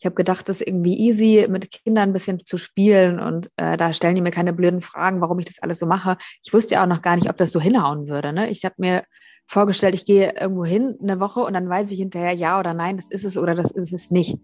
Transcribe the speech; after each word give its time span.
Ich 0.00 0.06
habe 0.06 0.14
gedacht, 0.14 0.48
das 0.48 0.62
ist 0.62 0.66
irgendwie 0.66 0.98
easy, 0.98 1.46
mit 1.50 1.70
Kindern 1.70 2.08
ein 2.08 2.12
bisschen 2.14 2.46
zu 2.46 2.56
spielen 2.56 3.20
und 3.20 3.50
äh, 3.58 3.76
da 3.76 3.92
stellen 3.92 4.14
die 4.14 4.22
mir 4.22 4.30
keine 4.30 4.54
blöden 4.54 4.80
Fragen, 4.80 5.20
warum 5.20 5.38
ich 5.40 5.44
das 5.44 5.58
alles 5.60 5.78
so 5.78 5.84
mache. 5.84 6.16
Ich 6.42 6.54
wusste 6.54 6.76
ja 6.76 6.82
auch 6.82 6.88
noch 6.88 7.02
gar 7.02 7.16
nicht, 7.16 7.28
ob 7.28 7.36
das 7.36 7.52
so 7.52 7.60
hinhauen 7.60 8.08
würde. 8.08 8.32
Ne? 8.32 8.48
Ich 8.48 8.64
habe 8.64 8.76
mir 8.78 9.04
vorgestellt, 9.46 9.94
ich 9.94 10.06
gehe 10.06 10.32
irgendwo 10.40 10.64
hin 10.64 10.96
eine 11.02 11.20
Woche 11.20 11.40
und 11.40 11.52
dann 11.52 11.68
weiß 11.68 11.90
ich 11.90 11.98
hinterher 11.98 12.32
ja 12.32 12.58
oder 12.58 12.72
nein, 12.72 12.96
das 12.96 13.10
ist 13.10 13.26
es 13.26 13.36
oder 13.36 13.54
das 13.54 13.72
ist 13.72 13.92
es 13.92 14.10
nicht. 14.10 14.38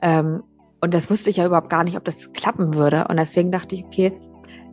Ähm, 0.00 0.44
und 0.80 0.94
das 0.94 1.10
wusste 1.10 1.28
ich 1.28 1.38
ja 1.38 1.46
überhaupt 1.46 1.70
gar 1.70 1.82
nicht, 1.82 1.96
ob 1.96 2.04
das 2.04 2.32
klappen 2.32 2.74
würde. 2.74 3.08
Und 3.08 3.16
deswegen 3.16 3.50
dachte 3.50 3.74
ich, 3.74 3.84
okay, 3.84 4.12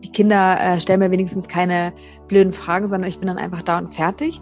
die 0.03 0.11
Kinder 0.11 0.59
äh, 0.61 0.79
stellen 0.79 0.99
mir 0.99 1.09
wenigstens 1.09 1.47
keine 1.47 1.93
blöden 2.27 2.53
Fragen, 2.53 2.85
sondern 2.85 3.09
ich 3.09 3.17
bin 3.17 3.27
dann 3.27 3.39
einfach 3.39 3.63
da 3.63 3.79
und 3.79 3.91
fertig. 3.91 4.39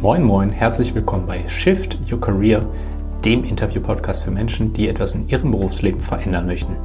Moin, 0.00 0.22
moin, 0.22 0.50
herzlich 0.50 0.94
willkommen 0.94 1.26
bei 1.26 1.48
Shift 1.48 1.98
Your 2.08 2.20
Career, 2.20 2.64
dem 3.24 3.44
Interview-Podcast 3.44 4.22
für 4.22 4.30
Menschen, 4.30 4.72
die 4.72 4.88
etwas 4.88 5.12
in 5.12 5.28
ihrem 5.28 5.50
Berufsleben 5.50 6.00
verändern 6.00 6.46
möchten. 6.46 6.76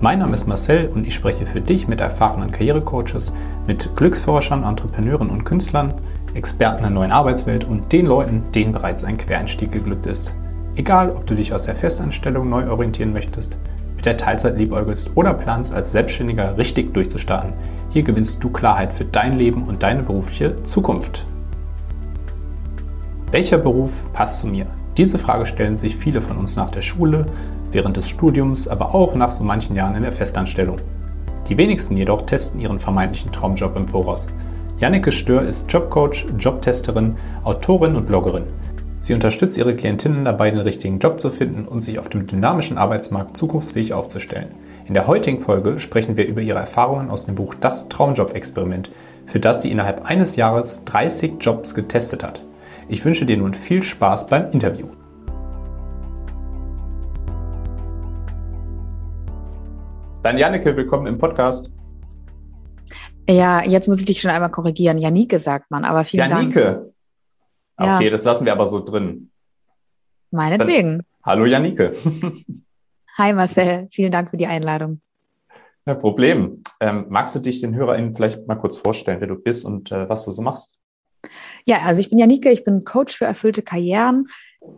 Mein 0.00 0.18
Name 0.18 0.34
ist 0.34 0.46
Marcel 0.46 0.90
und 0.94 1.06
ich 1.06 1.14
spreche 1.14 1.46
für 1.46 1.60
dich 1.60 1.88
mit 1.88 2.00
erfahrenen 2.00 2.50
Karrierecoaches, 2.50 3.32
mit 3.66 3.94
Glücksforschern, 3.96 4.64
Entrepreneuren 4.64 5.30
und 5.30 5.44
Künstlern, 5.44 5.94
Experten 6.34 6.82
der 6.82 6.90
neuen 6.90 7.12
Arbeitswelt 7.12 7.64
und 7.64 7.92
den 7.92 8.06
Leuten, 8.06 8.42
denen 8.54 8.72
bereits 8.72 9.04
ein 9.04 9.18
Quereinstieg 9.18 9.70
geglückt 9.70 10.06
ist. 10.06 10.34
Egal, 10.76 11.10
ob 11.10 11.26
du 11.26 11.34
dich 11.34 11.52
aus 11.52 11.64
der 11.64 11.76
Festanstellung 11.76 12.48
neu 12.48 12.68
orientieren 12.68 13.12
möchtest, 13.12 13.56
mit 13.94 14.04
der 14.04 14.16
Teilzeit 14.16 14.58
liebäugelst 14.58 15.12
oder 15.14 15.32
planst, 15.32 15.72
als 15.72 15.92
Selbstständiger 15.92 16.58
richtig 16.58 16.92
durchzustarten, 16.92 17.52
hier 17.90 18.02
gewinnst 18.02 18.42
du 18.42 18.50
Klarheit 18.50 18.92
für 18.92 19.04
dein 19.04 19.38
Leben 19.38 19.62
und 19.64 19.82
deine 19.84 20.02
berufliche 20.02 20.60
Zukunft. 20.64 21.24
Welcher 23.30 23.58
Beruf 23.58 24.04
passt 24.12 24.40
zu 24.40 24.48
mir? 24.48 24.66
Diese 24.96 25.18
Frage 25.18 25.46
stellen 25.46 25.76
sich 25.76 25.96
viele 25.96 26.20
von 26.20 26.36
uns 26.36 26.54
nach 26.54 26.70
der 26.70 26.82
Schule, 26.82 27.26
während 27.72 27.96
des 27.96 28.08
Studiums, 28.08 28.68
aber 28.68 28.94
auch 28.94 29.14
nach 29.16 29.32
so 29.32 29.42
manchen 29.42 29.74
Jahren 29.74 29.96
in 29.96 30.02
der 30.02 30.12
Festanstellung. 30.12 30.76
Die 31.48 31.58
wenigsten 31.58 31.96
jedoch 31.96 32.22
testen 32.22 32.60
ihren 32.60 32.78
vermeintlichen 32.78 33.32
Traumjob 33.32 33.76
im 33.76 33.88
Voraus. 33.88 34.26
Janneke 34.78 35.12
Stör 35.12 35.42
ist 35.42 35.70
Jobcoach, 35.70 36.26
Jobtesterin, 36.38 37.16
Autorin 37.42 37.96
und 37.96 38.06
Bloggerin. 38.06 38.44
Sie 39.00 39.12
unterstützt 39.12 39.58
ihre 39.58 39.74
Klientinnen 39.74 40.24
dabei, 40.24 40.50
den 40.50 40.60
richtigen 40.60 40.98
Job 40.98 41.20
zu 41.20 41.30
finden 41.30 41.66
und 41.66 41.82
sich 41.82 41.98
auf 41.98 42.08
dem 42.08 42.26
dynamischen 42.26 42.78
Arbeitsmarkt 42.78 43.36
zukunftsfähig 43.36 43.92
aufzustellen. 43.92 44.48
In 44.86 44.94
der 44.94 45.06
heutigen 45.06 45.40
Folge 45.40 45.78
sprechen 45.78 46.16
wir 46.16 46.26
über 46.26 46.40
ihre 46.40 46.58
Erfahrungen 46.58 47.10
aus 47.10 47.26
dem 47.26 47.34
Buch 47.34 47.54
Das 47.54 47.88
Traumjob-Experiment, 47.88 48.90
für 49.26 49.40
das 49.40 49.62
sie 49.62 49.70
innerhalb 49.70 50.06
eines 50.08 50.36
Jahres 50.36 50.84
30 50.84 51.34
Jobs 51.40 51.74
getestet 51.74 52.22
hat. 52.22 52.42
Ich 52.86 53.02
wünsche 53.04 53.24
dir 53.24 53.38
nun 53.38 53.54
viel 53.54 53.82
Spaß 53.82 54.26
beim 54.26 54.50
Interview. 54.50 54.88
Dann 60.22 60.36
Janneke, 60.36 60.76
willkommen 60.76 61.06
im 61.06 61.18
Podcast. 61.18 61.70
Ja, 63.28 63.64
jetzt 63.64 63.88
muss 63.88 64.00
ich 64.00 64.04
dich 64.04 64.20
schon 64.20 64.30
einmal 64.30 64.50
korrigieren. 64.50 64.98
Janike 64.98 65.38
sagt 65.38 65.70
man, 65.70 65.84
aber 65.84 66.04
vielen 66.04 66.28
Janike. 66.28 66.60
Dank. 66.60 66.76
Janike. 66.76 66.92
Okay, 67.76 68.04
ja. 68.04 68.10
das 68.10 68.24
lassen 68.24 68.44
wir 68.44 68.52
aber 68.52 68.66
so 68.66 68.80
drin. 68.84 69.30
Meinetwegen. 70.30 70.98
Dann, 70.98 71.06
hallo 71.24 71.46
Janike. 71.46 71.92
Hi 73.18 73.32
Marcel, 73.32 73.88
vielen 73.90 74.12
Dank 74.12 74.30
für 74.30 74.36
die 74.36 74.46
Einladung. 74.46 75.00
Kein 75.86 75.98
Problem. 75.98 76.62
Ähm, 76.80 77.06
magst 77.08 77.34
du 77.34 77.38
dich 77.38 77.60
den 77.60 77.74
HörerInnen 77.74 78.14
vielleicht 78.14 78.46
mal 78.46 78.56
kurz 78.56 78.76
vorstellen, 78.76 79.20
wer 79.20 79.28
du 79.28 79.36
bist 79.36 79.64
und 79.64 79.90
äh, 79.90 80.08
was 80.08 80.24
du 80.24 80.32
so 80.32 80.42
machst? 80.42 80.74
Ja, 81.64 81.78
also 81.84 82.00
ich 82.00 82.10
bin 82.10 82.18
Janike, 82.18 82.50
ich 82.50 82.64
bin 82.64 82.84
Coach 82.84 83.16
für 83.16 83.24
erfüllte 83.24 83.62
Karrieren. 83.62 84.28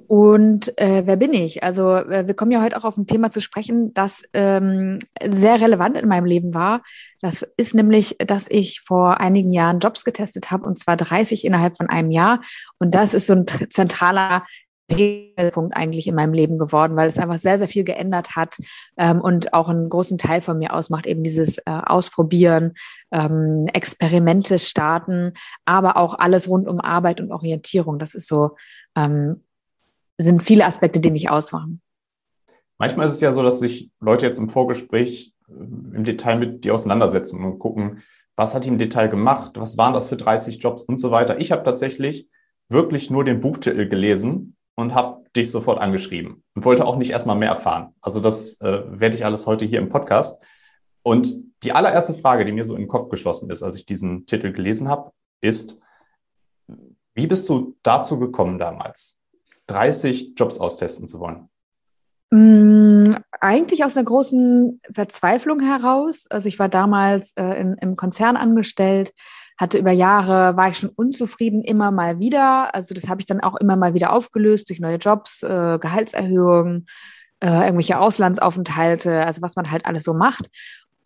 Und 0.08 0.76
äh, 0.78 1.02
wer 1.06 1.16
bin 1.16 1.32
ich? 1.32 1.62
Also 1.62 1.94
äh, 1.94 2.26
wir 2.26 2.34
kommen 2.34 2.50
ja 2.50 2.60
heute 2.60 2.76
auch 2.76 2.84
auf 2.84 2.96
ein 2.96 3.06
Thema 3.06 3.30
zu 3.30 3.40
sprechen, 3.40 3.94
das 3.94 4.22
ähm, 4.32 4.98
sehr 5.28 5.60
relevant 5.60 5.96
in 5.96 6.08
meinem 6.08 6.24
Leben 6.24 6.54
war. 6.54 6.82
Das 7.20 7.46
ist 7.56 7.74
nämlich, 7.74 8.16
dass 8.18 8.46
ich 8.48 8.80
vor 8.80 9.20
einigen 9.20 9.52
Jahren 9.52 9.78
Jobs 9.78 10.04
getestet 10.04 10.50
habe, 10.50 10.66
und 10.66 10.78
zwar 10.78 10.96
30 10.96 11.44
innerhalb 11.44 11.76
von 11.76 11.88
einem 11.88 12.10
Jahr. 12.10 12.40
Und 12.78 12.94
das 12.94 13.14
ist 13.14 13.26
so 13.26 13.34
ein 13.34 13.46
zentraler 13.70 14.44
Regelpunkt 14.90 15.76
eigentlich 15.76 16.06
in 16.06 16.14
meinem 16.14 16.32
Leben 16.32 16.58
geworden, 16.58 16.96
weil 16.96 17.08
es 17.08 17.18
einfach 17.18 17.38
sehr, 17.38 17.58
sehr 17.58 17.68
viel 17.68 17.84
geändert 17.84 18.36
hat 18.36 18.56
ähm, 18.96 19.20
und 19.20 19.52
auch 19.52 19.68
einen 19.68 19.88
großen 19.88 20.18
Teil 20.18 20.40
von 20.40 20.58
mir 20.58 20.72
ausmacht, 20.72 21.06
eben 21.06 21.22
dieses 21.22 21.58
äh, 21.58 21.62
Ausprobieren, 21.66 22.74
ähm, 23.10 23.66
Experimente 23.72 24.58
starten, 24.58 25.32
aber 25.64 25.96
auch 25.96 26.18
alles 26.18 26.48
rund 26.48 26.68
um 26.68 26.80
Arbeit 26.80 27.20
und 27.20 27.32
Orientierung. 27.32 27.98
Das 27.98 28.14
ist 28.14 28.28
so, 28.28 28.56
ähm, 28.96 29.42
sind 30.18 30.42
viele 30.42 30.64
Aspekte, 30.64 31.00
die 31.00 31.10
mich 31.10 31.30
ausmachen. 31.30 31.80
Manchmal 32.78 33.06
ist 33.06 33.14
es 33.14 33.20
ja 33.20 33.32
so, 33.32 33.42
dass 33.42 33.58
sich 33.58 33.90
Leute 34.00 34.26
jetzt 34.26 34.38
im 34.38 34.48
Vorgespräch 34.48 35.32
äh, 35.48 35.52
im 35.52 36.04
Detail 36.04 36.38
mit 36.38 36.64
dir 36.64 36.74
auseinandersetzen 36.74 37.42
und 37.44 37.58
gucken, 37.58 38.02
was 38.36 38.54
hat 38.54 38.64
die 38.64 38.68
im 38.68 38.78
Detail 38.78 39.08
gemacht, 39.08 39.52
was 39.56 39.78
waren 39.78 39.94
das 39.94 40.08
für 40.08 40.16
30 40.16 40.62
Jobs 40.62 40.82
und 40.82 40.98
so 40.98 41.10
weiter. 41.10 41.40
Ich 41.40 41.52
habe 41.52 41.64
tatsächlich 41.64 42.28
wirklich 42.68 43.10
nur 43.10 43.24
den 43.24 43.40
Buchtitel 43.40 43.88
gelesen 43.88 44.55
und 44.76 44.94
habe 44.94 45.24
dich 45.34 45.50
sofort 45.50 45.80
angeschrieben 45.80 46.44
und 46.54 46.64
wollte 46.64 46.84
auch 46.84 46.96
nicht 46.96 47.10
erstmal 47.10 47.36
mehr 47.36 47.48
erfahren. 47.48 47.94
Also 48.00 48.20
das 48.20 48.60
äh, 48.60 48.82
werde 48.86 49.16
ich 49.16 49.24
alles 49.24 49.46
heute 49.46 49.64
hier 49.64 49.80
im 49.80 49.88
Podcast. 49.88 50.40
Und 51.02 51.34
die 51.62 51.72
allererste 51.72 52.14
Frage, 52.14 52.44
die 52.44 52.52
mir 52.52 52.64
so 52.64 52.74
in 52.74 52.82
den 52.82 52.88
Kopf 52.88 53.08
geschossen 53.08 53.50
ist, 53.50 53.62
als 53.62 53.76
ich 53.76 53.86
diesen 53.86 54.26
Titel 54.26 54.52
gelesen 54.52 54.88
habe, 54.88 55.12
ist, 55.40 55.78
wie 57.14 57.26
bist 57.26 57.48
du 57.48 57.76
dazu 57.82 58.18
gekommen 58.18 58.58
damals, 58.58 59.18
30 59.68 60.34
Jobs 60.36 60.58
austesten 60.58 61.06
zu 61.06 61.18
wollen? 61.20 61.48
Mm, 62.30 63.14
eigentlich 63.40 63.84
aus 63.84 63.96
einer 63.96 64.04
großen 64.04 64.80
Verzweiflung 64.92 65.60
heraus. 65.60 66.26
Also 66.28 66.48
ich 66.48 66.58
war 66.58 66.68
damals 66.68 67.32
äh, 67.36 67.60
in, 67.60 67.74
im 67.74 67.96
Konzern 67.96 68.36
angestellt, 68.36 69.12
hatte 69.58 69.78
über 69.78 69.90
Jahre, 69.90 70.56
war 70.56 70.68
ich 70.68 70.78
schon 70.78 70.90
unzufrieden 70.90 71.62
immer 71.62 71.90
mal 71.90 72.18
wieder. 72.18 72.74
Also 72.74 72.94
das 72.94 73.08
habe 73.08 73.20
ich 73.20 73.26
dann 73.26 73.40
auch 73.40 73.56
immer 73.56 73.76
mal 73.76 73.94
wieder 73.94 74.12
aufgelöst 74.12 74.68
durch 74.68 74.80
neue 74.80 74.96
Jobs, 74.96 75.42
äh, 75.42 75.78
Gehaltserhöhungen, 75.78 76.86
äh, 77.40 77.48
irgendwelche 77.48 77.98
Auslandsaufenthalte, 77.98 79.24
also 79.24 79.42
was 79.42 79.56
man 79.56 79.70
halt 79.70 79.86
alles 79.86 80.04
so 80.04 80.14
macht. 80.14 80.48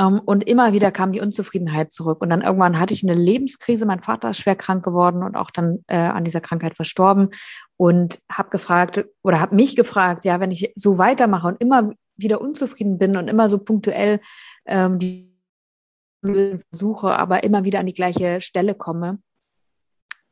Ähm, 0.00 0.20
und 0.24 0.44
immer 0.44 0.72
wieder 0.72 0.90
kam 0.90 1.12
die 1.12 1.20
Unzufriedenheit 1.20 1.92
zurück. 1.92 2.22
Und 2.22 2.30
dann 2.30 2.42
irgendwann 2.42 2.80
hatte 2.80 2.94
ich 2.94 3.02
eine 3.02 3.14
Lebenskrise. 3.14 3.86
Mein 3.86 4.02
Vater 4.02 4.30
ist 4.30 4.38
schwer 4.38 4.56
krank 4.56 4.84
geworden 4.84 5.22
und 5.22 5.36
auch 5.36 5.50
dann 5.50 5.84
äh, 5.86 5.96
an 5.96 6.24
dieser 6.24 6.40
Krankheit 6.40 6.74
verstorben. 6.74 7.30
Und 7.76 8.18
habe 8.30 8.50
gefragt 8.50 9.04
oder 9.22 9.40
habe 9.40 9.54
mich 9.54 9.76
gefragt, 9.76 10.24
ja, 10.24 10.40
wenn 10.40 10.50
ich 10.50 10.72
so 10.74 10.98
weitermache 10.98 11.46
und 11.48 11.60
immer 11.60 11.92
wieder 12.16 12.40
unzufrieden 12.40 12.98
bin 12.98 13.16
und 13.16 13.28
immer 13.28 13.48
so 13.48 13.58
punktuell 13.58 14.20
ähm, 14.66 14.98
die 14.98 15.29
versuche, 16.22 17.18
aber 17.18 17.44
immer 17.44 17.64
wieder 17.64 17.80
an 17.80 17.86
die 17.86 17.94
gleiche 17.94 18.40
Stelle 18.40 18.74
komme, 18.74 19.18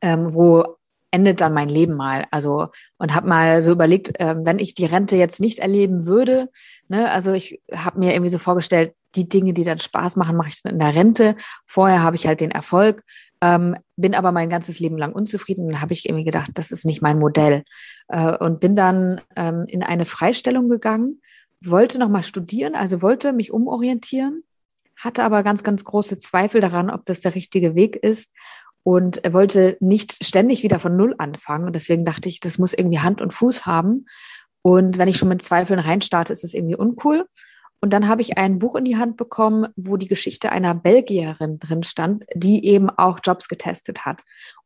ähm, 0.01 0.33
wo 0.33 0.77
endet 1.11 1.41
dann 1.41 1.53
mein 1.53 1.69
Leben 1.69 1.95
mal. 1.95 2.27
Also 2.31 2.67
und 2.97 3.15
habe 3.15 3.27
mal 3.27 3.61
so 3.61 3.71
überlegt, 3.71 4.13
ähm, 4.19 4.45
wenn 4.45 4.59
ich 4.59 4.73
die 4.73 4.85
Rente 4.85 5.15
jetzt 5.15 5.39
nicht 5.39 5.59
erleben 5.59 6.05
würde, 6.05 6.49
ne, 6.87 7.09
also 7.11 7.33
ich 7.33 7.61
habe 7.73 7.99
mir 7.99 8.13
irgendwie 8.13 8.29
so 8.29 8.37
vorgestellt, 8.37 8.93
die 9.15 9.27
Dinge, 9.27 9.53
die 9.53 9.63
dann 9.63 9.79
Spaß 9.79 10.15
machen, 10.17 10.37
mache 10.37 10.49
ich 10.49 10.61
in 10.63 10.79
der 10.79 10.93
Rente. 10.93 11.35
Vorher 11.65 12.03
habe 12.03 12.15
ich 12.15 12.27
halt 12.27 12.41
den 12.41 12.51
Erfolg, 12.51 13.03
ähm, 13.41 13.75
bin 13.95 14.13
aber 14.13 14.31
mein 14.31 14.49
ganzes 14.49 14.79
Leben 14.79 14.97
lang 14.97 15.13
unzufrieden 15.13 15.67
und 15.67 15.81
habe 15.81 15.93
ich 15.93 16.07
irgendwie 16.07 16.25
gedacht, 16.25 16.51
das 16.55 16.71
ist 16.71 16.85
nicht 16.85 17.01
mein 17.01 17.17
Modell 17.17 17.63
äh, 18.09 18.37
und 18.37 18.59
bin 18.59 18.75
dann 18.75 19.21
ähm, 19.35 19.65
in 19.67 19.81
eine 19.81 20.05
Freistellung 20.05 20.69
gegangen, 20.69 21.21
wollte 21.61 21.97
noch 21.97 22.09
mal 22.09 22.23
studieren, 22.23 22.75
also 22.75 23.01
wollte 23.01 23.33
mich 23.33 23.51
umorientieren 23.51 24.43
hatte 24.99 25.23
aber 25.23 25.43
ganz, 25.43 25.63
ganz 25.63 25.83
große 25.83 26.19
Zweifel 26.19 26.61
daran, 26.61 26.89
ob 26.89 27.05
das 27.05 27.21
der 27.21 27.35
richtige 27.35 27.75
Weg 27.75 27.95
ist 27.95 28.29
und 28.83 29.23
er 29.23 29.33
wollte 29.33 29.77
nicht 29.79 30.23
ständig 30.23 30.63
wieder 30.63 30.79
von 30.79 30.95
Null 30.95 31.15
anfangen. 31.17 31.65
Und 31.65 31.75
deswegen 31.75 32.05
dachte 32.05 32.29
ich, 32.29 32.39
das 32.39 32.57
muss 32.57 32.73
irgendwie 32.73 32.99
Hand 32.99 33.21
und 33.21 33.33
Fuß 33.33 33.65
haben. 33.65 34.05
Und 34.61 34.97
wenn 34.97 35.07
ich 35.07 35.17
schon 35.17 35.29
mit 35.29 35.41
Zweifeln 35.41 35.79
reinstarte, 35.79 36.33
ist 36.33 36.43
das 36.43 36.53
irgendwie 36.53 36.75
uncool. 36.75 37.27
Und 37.81 37.93
dann 37.93 38.07
habe 38.07 38.21
ich 38.21 38.37
ein 38.37 38.59
Buch 38.59 38.75
in 38.75 38.85
die 38.85 38.97
Hand 38.97 39.15
bekommen, 39.15 39.67
wo 39.75 39.95
die 39.95 40.07
Geschichte 40.07 40.51
einer 40.51 40.75
Belgierin 40.75 41.59
drin 41.59 41.83
stand, 41.83 42.25
die 42.35 42.65
eben 42.65 42.89
auch 42.89 43.19
Jobs 43.23 43.47
getestet 43.47 44.05
hat. 44.05 44.21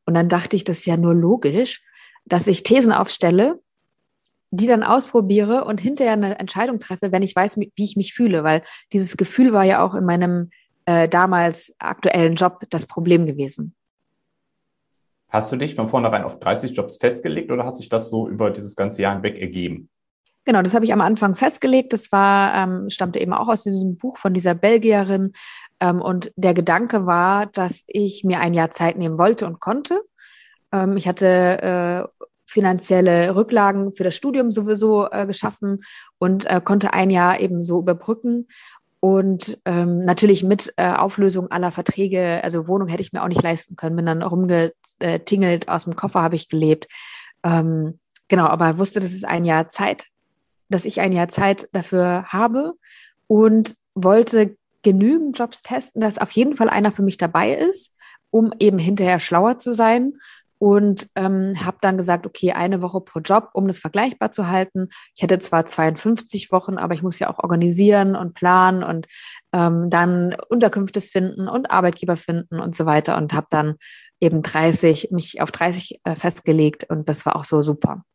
Und 0.06 0.16
dann 0.16 0.30
dachte 0.30 0.56
ich, 0.56 0.64
das 0.64 0.80
ist 0.80 0.88
ja 0.88 0.98
nur 0.98 1.14
logisch, 1.14 1.84
dass 2.26 2.48
ich 2.48 2.64
Thesen 2.64 2.92
aufstelle 2.92 3.60
die 4.56 4.68
dann 4.68 4.84
ausprobiere 4.84 5.66
und 5.66 5.82
hinterher 5.82 6.14
eine 6.14 6.38
Entscheidung 6.40 6.80
treffe, 6.80 7.12
wenn 7.12 7.24
ich 7.24 7.36
weiß, 7.36 7.58
wie 7.58 7.72
ich 7.76 7.96
mich 7.96 8.14
fühle, 8.14 8.44
weil 8.44 8.62
dieses 8.92 9.18
Gefühl 9.18 9.52
war 9.52 9.64
ja 9.64 9.84
auch 9.84 9.96
in 9.96 10.06
meinem 10.06 10.52
äh, 10.86 11.10
damals 11.10 11.74
aktuellen 11.80 12.36
Job 12.36 12.62
das 12.70 12.86
Problem 12.86 13.26
gewesen. 13.26 13.74
Hast 15.28 15.52
du 15.52 15.56
dich 15.56 15.74
von 15.74 15.90
vornherein 15.90 16.24
auf 16.24 16.40
30 16.40 16.78
Jobs 16.78 16.98
festgelegt 16.98 17.52
oder 17.52 17.66
hat 17.66 17.78
sich 17.78 17.90
das 17.90 18.10
so 18.10 18.30
über 18.30 18.52
dieses 18.52 18.76
ganze 18.76 19.02
Jahr 19.02 19.16
hinweg 19.16 19.42
ergeben? 19.42 19.90
Genau, 20.46 20.62
das 20.62 20.76
habe 20.76 20.86
ich 20.86 20.94
am 20.94 21.02
Anfang 21.02 21.36
festgelegt. 21.36 21.92
Das 21.92 22.12
war, 22.12 22.54
ähm, 22.54 22.92
stammte 22.92 23.20
eben 23.20 23.34
auch 23.34 23.48
aus 23.48 23.64
diesem 23.64 23.98
Buch 23.98 24.20
von 24.20 24.36
dieser 24.36 24.54
Belgierin. 24.54 25.34
Ähm, 25.80 26.00
und 26.00 26.32
der 26.36 26.54
Gedanke 26.54 27.08
war, 27.08 27.48
dass 27.48 27.84
ich 27.88 28.24
mir 28.24 28.40
ein 28.40 28.54
Jahr 28.54 28.70
Zeit 28.70 28.98
nehmen 28.98 29.18
wollte 29.18 29.48
und 29.48 29.60
konnte. 29.60 30.02
Ähm, 30.72 30.96
ich 30.98 31.08
hatte 31.08 32.08
äh, 32.20 32.26
finanzielle 32.54 33.36
Rücklagen 33.36 33.94
für 33.94 34.04
das 34.04 34.16
Studium 34.16 34.52
sowieso 34.52 35.10
äh, 35.10 35.26
geschaffen 35.26 35.84
und 36.20 36.46
äh, 36.46 36.62
konnte 36.64 36.94
ein 36.94 37.10
Jahr 37.10 37.40
eben 37.40 37.64
so 37.64 37.80
überbrücken. 37.80 38.48
Und 39.00 39.60
ähm, 39.66 40.06
natürlich 40.06 40.44
mit 40.44 40.74
äh, 40.78 40.94
Auflösung 40.94 41.52
aller 41.52 41.72
Verträge, 41.72 42.42
also 42.44 42.68
Wohnung 42.68 42.88
hätte 42.88 43.02
ich 43.02 43.12
mir 43.12 43.24
auch 43.24 43.28
nicht 43.28 43.42
leisten 43.42 43.76
können, 43.76 43.98
bin 43.98 44.06
dann 44.06 44.22
rumgetingelt, 44.22 45.68
aus 45.68 45.86
dem 45.86 45.96
Koffer 45.96 46.22
habe 46.22 46.36
ich 46.36 46.48
gelebt. 46.48 46.88
Ähm, 47.44 48.00
genau, 48.30 48.46
aber 48.46 48.78
wusste, 48.78 49.02
dass 49.02 49.12
es 49.12 49.24
ein 49.24 49.44
Jahr 49.44 49.68
Zeit, 49.68 50.06
dass 50.70 50.86
ich 50.86 51.02
ein 51.02 51.12
Jahr 51.12 51.28
Zeit 51.28 51.68
dafür 51.74 52.26
habe 52.28 52.74
und 53.28 53.76
wollte 53.96 54.56
genügend 54.84 55.38
Jobs 55.38 55.64
testen, 55.64 56.02
dass 56.02 56.20
auf 56.20 56.32
jeden 56.32 56.56
Fall 56.56 56.70
einer 56.70 56.92
für 56.92 57.04
mich 57.04 57.18
dabei 57.18 57.54
ist, 57.54 57.92
um 58.30 58.54
eben 58.60 58.78
hinterher 58.78 59.20
schlauer 59.20 59.58
zu 59.58 59.74
sein. 59.74 60.14
Und 60.64 61.10
ähm, 61.16 61.56
habe 61.60 61.76
dann 61.82 61.98
gesagt, 61.98 62.26
okay, 62.26 62.54
eine 62.54 62.82
Woche 62.82 63.02
pro 63.02 63.20
Job, 63.20 63.50
um 63.52 63.68
das 63.68 63.80
vergleichbar 63.80 64.32
zu 64.32 64.48
halten. 64.48 64.88
Ich 65.14 65.22
hätte 65.22 65.38
zwar 65.40 65.66
52 65.66 66.54
Wochen, 66.54 66.78
aber 66.78 66.94
ich 66.94 67.04
muss 67.04 67.20
ja 67.20 67.30
auch 67.30 67.40
organisieren 67.40 68.16
und 68.16 68.34
planen 68.34 68.82
und 68.82 69.08
ähm, 69.52 69.90
dann 69.90 70.38
Unterkünfte 70.48 71.02
finden 71.02 71.50
und 71.50 71.70
Arbeitgeber 71.70 72.16
finden 72.16 72.62
und 72.62 72.78
so 72.78 72.86
weiter. 72.86 73.18
Und 73.18 73.34
habe 73.34 73.48
dann 73.50 73.76
eben 74.22 74.42
30, 74.42 75.12
mich 75.12 75.42
auf 75.42 75.52
30 75.52 76.00
äh, 76.06 76.16
festgelegt 76.16 76.90
und 76.90 77.10
das 77.10 77.26
war 77.26 77.36
auch 77.36 77.44
so 77.44 77.62
super. 77.62 78.06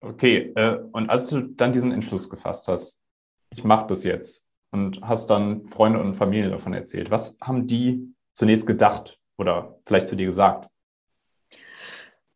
Okay, 0.00 0.52
äh, 0.54 0.78
und 0.92 1.10
als 1.10 1.26
du 1.26 1.40
dann 1.40 1.72
diesen 1.72 1.90
Entschluss 1.90 2.30
gefasst 2.30 2.68
hast, 2.68 3.02
ich 3.52 3.64
mache 3.64 3.88
das 3.88 4.04
jetzt 4.04 4.46
und 4.70 5.00
hast 5.02 5.28
dann 5.28 5.66
Freunde 5.66 6.00
und 6.00 6.14
Familie 6.14 6.50
davon 6.50 6.72
erzählt, 6.72 7.10
was 7.10 7.36
haben 7.40 7.66
die 7.66 8.14
zunächst 8.32 8.68
gedacht 8.68 9.18
oder 9.38 9.76
vielleicht 9.84 10.06
zu 10.06 10.14
dir 10.14 10.26
gesagt? 10.26 10.69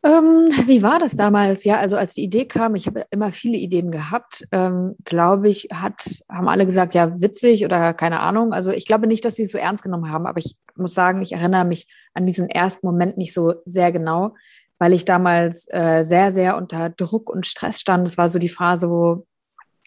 Ähm, 0.05 0.49
wie 0.67 0.83
war 0.83 0.99
das 0.99 1.17
damals? 1.17 1.65
Ja, 1.65 1.79
also 1.79 1.97
als 1.97 2.13
die 2.13 2.25
Idee 2.25 2.45
kam, 2.45 2.75
ich 2.75 2.87
habe 2.87 3.07
immer 3.11 3.33
viele 3.33 3.57
Ideen 3.57 3.91
gehabt, 3.91 4.47
ähm, 4.53 4.97
glaube 5.05 5.49
ich, 5.49 5.69
hat, 5.73 6.23
haben 6.29 6.49
alle 6.49 6.67
gesagt, 6.67 6.93
ja, 6.93 7.21
witzig 7.23 7.65
oder 7.65 7.95
keine 7.95 8.21
Ahnung. 8.21 8.53
Also 8.53 8.71
ich 8.71 8.85
glaube 8.85 9.07
nicht, 9.07 9.25
dass 9.25 9.37
sie 9.37 9.45
es 9.45 9.53
so 9.53 9.57
ernst 9.57 9.83
genommen 9.83 10.11
haben, 10.11 10.27
aber 10.27 10.39
ich 10.39 10.57
muss 10.77 10.93
sagen, 10.93 11.23
ich 11.23 11.33
erinnere 11.33 11.65
mich 11.65 11.89
an 12.13 12.27
diesen 12.27 12.51
ersten 12.51 12.87
Moment 12.87 13.17
nicht 13.17 13.33
so 13.33 13.55
sehr 13.65 13.93
genau, 13.93 14.35
weil 14.79 14.93
ich 14.93 15.07
damals 15.07 15.67
äh, 15.71 16.03
sehr, 16.05 16.31
sehr 16.33 16.59
unter 16.59 16.91
Druck 16.91 17.31
und 17.31 17.47
Stress 17.47 17.81
stand. 17.81 18.07
Das 18.07 18.19
war 18.19 18.29
so 18.29 18.39
die 18.39 18.51
Phase, 18.51 18.91
wo 18.91 19.27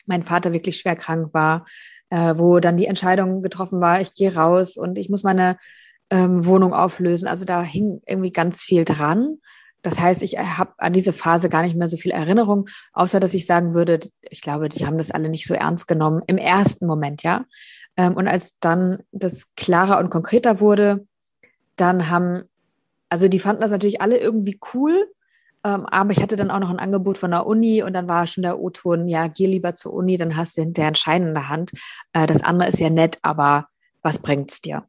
mein 0.08 0.24
Vater 0.24 0.52
wirklich 0.52 0.78
schwer 0.78 0.96
krank 0.96 1.32
war, 1.36 1.66
äh, 2.10 2.34
wo 2.38 2.60
dann 2.60 2.78
die 2.78 2.88
Entscheidung 2.88 3.44
getroffen 3.44 3.82
war, 3.82 4.02
ich 4.02 4.16
gehe 4.16 4.34
raus 4.34 4.78
und 4.78 4.98
ich 4.98 5.10
muss 5.10 5.22
meine 5.22 5.58
ähm, 6.10 6.44
Wohnung 6.48 6.74
auflösen. 6.74 7.28
Also 7.28 7.46
da 7.46 7.62
hing 7.62 8.02
irgendwie 8.08 8.32
ganz 8.32 8.64
viel 8.64 8.84
dran. 8.84 9.38
Das 9.82 10.00
heißt, 10.00 10.22
ich 10.24 10.38
habe 10.38 10.74
an 10.78 10.94
diese 10.94 11.14
Phase 11.14 11.50
gar 11.50 11.64
nicht 11.64 11.76
mehr 11.76 11.88
so 11.88 11.98
viel 11.98 12.12
Erinnerung, 12.12 12.68
außer 12.94 13.20
dass 13.20 13.34
ich 13.34 13.46
sagen 13.46 13.74
würde, 13.74 14.00
ich 14.22 14.42
glaube, 14.42 14.70
die 14.70 14.86
haben 14.86 14.98
das 14.98 15.12
alle 15.12 15.30
nicht 15.30 15.48
so 15.48 15.54
ernst 15.54 15.88
genommen 15.88 16.22
im 16.28 16.38
ersten 16.38 16.88
Moment, 16.88 17.24
ja. 17.24 17.46
Ähm, 17.96 18.16
und 18.16 18.28
als 18.28 18.58
dann 18.60 19.00
das 19.12 19.54
klarer 19.56 20.00
und 20.00 20.10
konkreter 20.10 20.60
wurde, 20.60 21.06
dann 21.76 22.10
haben, 22.10 22.44
also 23.10 23.28
die 23.28 23.40
fanden 23.40 23.62
das 23.62 23.72
natürlich 23.72 24.02
alle 24.02 24.18
irgendwie 24.18 24.60
cool, 24.74 25.08
ähm, 25.64 25.86
aber 25.86 26.12
ich 26.12 26.22
hatte 26.22 26.38
dann 26.38 26.52
auch 26.52 26.60
noch 26.60 26.70
ein 26.70 26.80
Angebot 26.80 27.18
von 27.18 27.32
der 27.32 27.46
Uni 27.46 27.84
und 27.84 27.94
dann 27.94 28.08
war 28.08 28.28
schon 28.28 28.44
der 28.44 28.60
O-Ton, 28.60 29.08
ja, 29.08 29.28
geh 29.28 29.48
lieber 29.48 29.76
zur 29.76 29.94
Uni, 29.94 30.18
dann 30.18 30.38
hast 30.38 30.58
du 30.58 30.62
hinterher 30.62 30.88
einen 30.88 30.96
Schein 30.96 31.28
in 31.28 31.34
der 31.34 31.50
Hand. 31.50 31.72
Äh, 32.14 32.28
das 32.28 32.44
andere 32.44 32.70
ist 32.70 32.80
ja 32.80 32.90
nett, 32.90 33.18
aber 33.22 33.68
was 34.02 34.20
bringt 34.20 34.52
es 34.52 34.62
dir? 34.62 34.86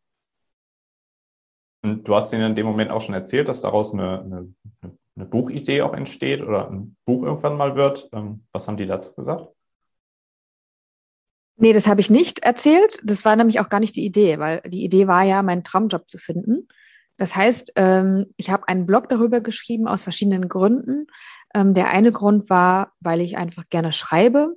Und 1.83 2.07
du 2.07 2.15
hast 2.15 2.33
ihnen 2.33 2.51
in 2.51 2.55
dem 2.57 2.67
Moment 2.67 2.91
auch 2.91 3.01
schon 3.01 3.15
erzählt, 3.15 3.49
dass 3.49 3.61
daraus 3.61 3.93
eine, 3.93 4.21
eine, 4.21 4.55
eine 5.17 5.25
Buchidee 5.25 5.83
auch 5.83 5.95
entsteht 5.95 6.43
oder 6.43 6.71
ein 6.71 6.97
Buch 7.05 7.23
irgendwann 7.23 7.57
mal 7.57 7.77
wird. 7.77 8.09
Ähm, 8.13 8.45
was 8.53 8.67
haben 8.67 8.77
die 8.77 8.87
dazu 8.87 9.15
gesagt? 9.15 9.49
Nee, 11.57 11.73
das 11.73 11.89
habe 11.89 12.01
ich 12.01 12.09
nicht 12.09 12.41
erzählt. 12.41 12.99
Das 13.03 13.25
war 13.25 13.35
nämlich 13.35 13.59
auch 13.59 13.69
gar 13.69 13.81
nicht 13.81 13.97
die 13.97 14.05
Idee, 14.05 14.39
weil 14.39 14.61
die 14.63 14.85
Idee 14.85 15.09
war 15.09 15.25
ja, 15.25 15.43
meinen 15.43 15.65
Traumjob 15.65 16.09
zu 16.09 16.17
finden. 16.19 16.69
Das 17.17 17.35
heißt, 17.35 17.73
ähm, 17.75 18.27
ich 18.37 18.51
habe 18.51 18.69
einen 18.69 18.87
Blog 18.87 19.09
darüber 19.09 19.41
geschrieben 19.41 19.89
aus 19.89 20.05
verschiedenen 20.05 20.49
Gründen. 20.49 21.09
Ähm, 21.53 21.75
der 21.75 21.89
eine 21.89 22.13
Grund 22.13 22.49
war, 22.49 22.93
weil 23.01 23.21
ich 23.21 23.37
einfach 23.37 23.65
gerne 23.71 23.93
schreibe 23.93 24.57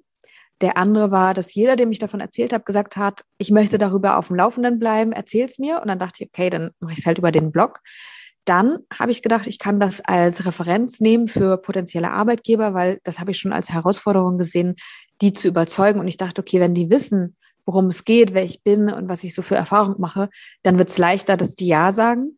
der 0.62 0.78
andere 0.78 1.12
war, 1.12 1.34
dass 1.34 1.54
jeder, 1.54 1.76
dem 1.76 1.92
ich 1.92 2.00
davon 2.00 2.22
erzählt 2.22 2.54
habe, 2.54 2.64
gesagt 2.64 2.96
hat, 2.96 3.24
ich 3.38 3.52
möchte 3.52 3.78
darüber 3.78 4.18
auf 4.18 4.28
dem 4.28 4.36
Laufenden 4.36 4.80
bleiben, 4.80 5.12
erzähl's 5.12 5.60
mir. 5.60 5.82
Und 5.82 5.88
dann 5.88 6.00
dachte 6.00 6.24
ich, 6.24 6.30
okay, 6.30 6.50
dann 6.50 6.72
mache 6.80 6.94
ich 6.94 7.00
es 7.00 7.06
halt 7.06 7.18
über 7.18 7.32
den 7.32 7.52
Blog. 7.52 7.80
Dann 8.46 8.80
habe 8.94 9.12
ich 9.12 9.22
gedacht, 9.22 9.48
ich 9.48 9.60
kann 9.60 9.80
das 9.80 10.02
als 10.02 10.46
Referenz 10.46 11.00
nehmen 11.00 11.28
für 11.28 11.58
potenzielle 11.58 12.12
Arbeitgeber, 12.12 12.74
weil 12.74 13.00
das 13.04 13.20
habe 13.20 13.32
ich 13.32 13.38
schon 13.38 13.54
als 13.54 13.70
Herausforderung 13.70 14.38
gesehen, 14.38 14.76
die 15.22 15.34
zu 15.34 15.48
überzeugen. 15.48 16.00
Und 16.00 16.08
ich 16.08 16.18
dachte, 16.18 16.42
okay, 16.42 16.60
wenn 16.60 16.74
die 16.74 16.90
wissen, 16.90 17.36
worum 17.66 17.88
es 17.88 18.04
geht, 18.04 18.34
wer 18.34 18.44
ich 18.44 18.64
bin 18.64 18.92
und 18.92 19.10
was 19.10 19.24
ich 19.24 19.36
so 19.36 19.42
für 19.42 19.56
Erfahrung 19.56 19.96
mache, 20.00 20.30
dann 20.64 20.78
wird 20.78 20.90
es 20.90 20.98
leichter, 20.98 21.38
dass 21.38 21.56
die 21.56 21.68
Ja 21.68 21.92
sagen. 21.92 22.36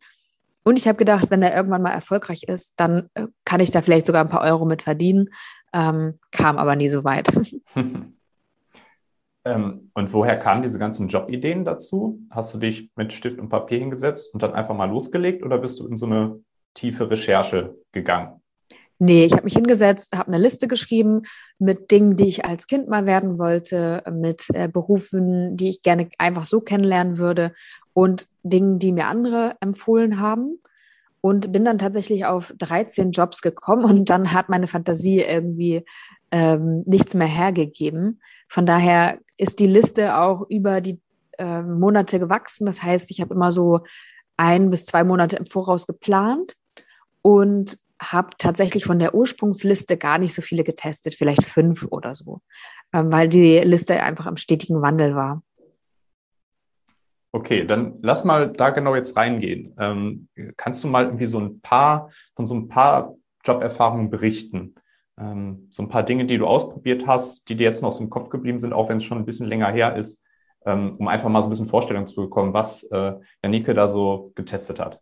Und 0.62 0.78
ich 0.78 0.88
habe 0.88 0.96
gedacht, 0.96 1.30
wenn 1.30 1.42
er 1.42 1.54
irgendwann 1.54 1.82
mal 1.82 1.90
erfolgreich 1.90 2.44
ist, 2.44 2.72
dann 2.76 3.10
äh, 3.14 3.26
kann 3.44 3.60
ich 3.60 3.70
da 3.70 3.82
vielleicht 3.82 4.06
sogar 4.06 4.22
ein 4.22 4.30
paar 4.30 4.40
Euro 4.40 4.64
mit 4.64 4.82
verdienen. 4.82 5.28
Ähm, 5.74 6.20
kam 6.30 6.56
aber 6.56 6.76
nie 6.76 6.88
so 6.88 7.02
weit. 7.02 7.28
ähm, 9.44 9.90
und 9.92 10.12
woher 10.12 10.38
kamen 10.38 10.62
diese 10.62 10.78
ganzen 10.78 11.08
Jobideen 11.08 11.64
dazu? 11.64 12.20
Hast 12.30 12.54
du 12.54 12.58
dich 12.58 12.90
mit 12.94 13.12
Stift 13.12 13.40
und 13.40 13.48
Papier 13.48 13.80
hingesetzt 13.80 14.32
und 14.32 14.42
dann 14.42 14.54
einfach 14.54 14.76
mal 14.76 14.88
losgelegt 14.88 15.42
oder 15.42 15.58
bist 15.58 15.80
du 15.80 15.88
in 15.88 15.96
so 15.96 16.06
eine 16.06 16.40
tiefe 16.74 17.10
Recherche 17.10 17.74
gegangen? 17.90 18.40
Nee, 19.00 19.24
ich 19.24 19.32
habe 19.32 19.42
mich 19.42 19.54
hingesetzt, 19.54 20.16
habe 20.16 20.28
eine 20.28 20.38
Liste 20.38 20.68
geschrieben 20.68 21.22
mit 21.58 21.90
Dingen, 21.90 22.16
die 22.16 22.28
ich 22.28 22.44
als 22.44 22.68
Kind 22.68 22.88
mal 22.88 23.06
werden 23.06 23.38
wollte, 23.38 24.04
mit 24.12 24.44
äh, 24.54 24.68
Berufen, 24.68 25.56
die 25.56 25.68
ich 25.70 25.82
gerne 25.82 26.08
einfach 26.18 26.44
so 26.44 26.60
kennenlernen 26.60 27.18
würde 27.18 27.52
und 27.92 28.28
Dingen, 28.44 28.78
die 28.78 28.92
mir 28.92 29.06
andere 29.06 29.56
empfohlen 29.60 30.20
haben 30.20 30.60
und 31.24 31.52
bin 31.52 31.64
dann 31.64 31.78
tatsächlich 31.78 32.26
auf 32.26 32.52
13 32.58 33.10
Jobs 33.10 33.40
gekommen 33.40 33.86
und 33.86 34.10
dann 34.10 34.34
hat 34.34 34.50
meine 34.50 34.66
Fantasie 34.66 35.22
irgendwie 35.22 35.82
ähm, 36.30 36.82
nichts 36.84 37.14
mehr 37.14 37.26
hergegeben. 37.26 38.20
Von 38.46 38.66
daher 38.66 39.18
ist 39.38 39.58
die 39.58 39.66
Liste 39.66 40.18
auch 40.18 40.42
über 40.50 40.82
die 40.82 41.00
äh, 41.38 41.62
Monate 41.62 42.18
gewachsen. 42.18 42.66
Das 42.66 42.82
heißt, 42.82 43.10
ich 43.10 43.22
habe 43.22 43.32
immer 43.32 43.52
so 43.52 43.80
ein 44.36 44.68
bis 44.68 44.84
zwei 44.84 45.02
Monate 45.02 45.36
im 45.36 45.46
Voraus 45.46 45.86
geplant 45.86 46.56
und 47.22 47.78
habe 47.98 48.32
tatsächlich 48.36 48.84
von 48.84 48.98
der 48.98 49.14
Ursprungsliste 49.14 49.96
gar 49.96 50.18
nicht 50.18 50.34
so 50.34 50.42
viele 50.42 50.62
getestet, 50.62 51.14
vielleicht 51.14 51.44
fünf 51.44 51.86
oder 51.90 52.14
so, 52.14 52.42
ähm, 52.92 53.10
weil 53.10 53.30
die 53.30 53.60
Liste 53.60 53.98
einfach 54.02 54.26
im 54.26 54.36
stetigen 54.36 54.82
Wandel 54.82 55.16
war. 55.16 55.42
Okay, 57.34 57.66
dann 57.66 57.98
lass 58.00 58.22
mal 58.22 58.52
da 58.52 58.70
genau 58.70 58.94
jetzt 58.94 59.16
reingehen. 59.16 59.74
Ähm, 59.76 60.28
kannst 60.56 60.84
du 60.84 60.88
mal 60.88 61.06
irgendwie 61.06 61.26
so 61.26 61.40
ein 61.40 61.60
paar, 61.60 62.10
von 62.36 62.46
so 62.46 62.54
ein 62.54 62.68
paar 62.68 63.16
Joberfahrungen 63.44 64.08
berichten? 64.08 64.76
Ähm, 65.18 65.66
so 65.72 65.82
ein 65.82 65.88
paar 65.88 66.04
Dinge, 66.04 66.26
die 66.26 66.38
du 66.38 66.46
ausprobiert 66.46 67.08
hast, 67.08 67.48
die 67.48 67.56
dir 67.56 67.64
jetzt 67.64 67.82
noch 67.82 67.92
so 67.92 68.04
im 68.04 68.10
Kopf 68.10 68.28
geblieben 68.30 68.60
sind, 68.60 68.72
auch 68.72 68.88
wenn 68.88 68.98
es 68.98 69.04
schon 69.04 69.18
ein 69.18 69.24
bisschen 69.24 69.48
länger 69.48 69.66
her 69.72 69.96
ist, 69.96 70.22
ähm, 70.64 70.94
um 70.96 71.08
einfach 71.08 71.28
mal 71.28 71.42
so 71.42 71.48
ein 71.48 71.50
bisschen 71.50 71.68
Vorstellung 71.68 72.06
zu 72.06 72.14
bekommen, 72.22 72.54
was 72.54 72.84
äh, 72.84 73.14
Janike 73.42 73.74
da 73.74 73.88
so 73.88 74.30
getestet 74.36 74.78
hat. 74.78 75.00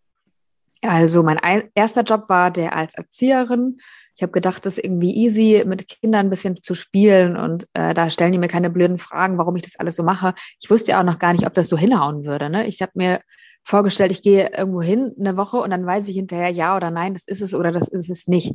Also 0.85 1.23
mein 1.23 1.39
erster 1.75 2.03
Job 2.03 2.29
war 2.29 2.51
der 2.51 2.75
als 2.75 2.95
Erzieherin. 2.95 3.77
Ich 4.17 4.23
habe 4.23 4.33
gedacht, 4.33 4.67
das 4.67 4.79
ist 4.79 4.85
irgendwie 4.85 5.15
easy, 5.15 5.63
mit 5.65 5.87
Kindern 5.89 6.27
ein 6.27 6.31
bisschen 6.31 6.63
zu 6.63 6.75
spielen 6.75 7.37
und 7.37 7.69
äh, 7.75 7.95
da 7.95 8.11
stellen 8.11 8.33
die 8.33 8.39
mir 8.39 8.49
keine 8.49 8.69
blöden 8.69 8.99
Fragen, 8.99 9.39
warum 9.39 9.55
ich 9.57 9.63
das 9.63 9.77
alles 9.79 9.97
so 9.97 10.03
mache. 10.03 10.35
Ich 10.61 10.71
wusste 10.71 10.93
ja 10.93 11.01
auch 11.01 11.05
noch 11.05 11.21
gar 11.21 11.33
nicht, 11.33 11.47
ob 11.47 11.55
das 11.55 11.69
so 11.69 11.79
hinhauen 11.79 12.25
würde. 12.25 12.51
Ne? 12.51 12.67
Ich 12.67 12.83
habe 12.83 12.93
mir 12.95 13.21
vorgestellt, 13.65 14.11
ich 14.11 14.23
gehe 14.23 14.51
irgendwo 14.57 14.83
hin 14.83 15.15
eine 15.19 15.37
Woche 15.37 15.59
und 15.59 15.71
dann 15.71 15.87
weiß 15.87 16.09
ich 16.09 16.17
hinterher 16.17 16.51
ja 16.51 16.77
oder 16.77 16.91
nein, 16.91 17.15
das 17.15 17.27
ist 17.27 17.43
es 17.43 17.55
oder 17.55 17.71
das 17.71 17.89
ist 17.89 18.11
es 18.11 18.27
nicht. 18.27 18.55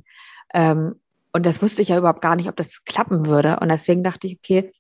Ähm, 0.54 0.96
und 1.32 1.46
das 1.46 1.62
wusste 1.62 1.82
ich 1.82 1.90
ja 1.90 1.98
überhaupt 1.98 2.22
gar 2.22 2.36
nicht, 2.36 2.50
ob 2.50 2.58
das 2.58 2.84
klappen 2.84 3.26
würde. 3.26 3.60
Und 3.62 3.70
deswegen 3.70 4.04
dachte 4.04 4.28
ich, 4.28 4.38
okay, 4.38 4.72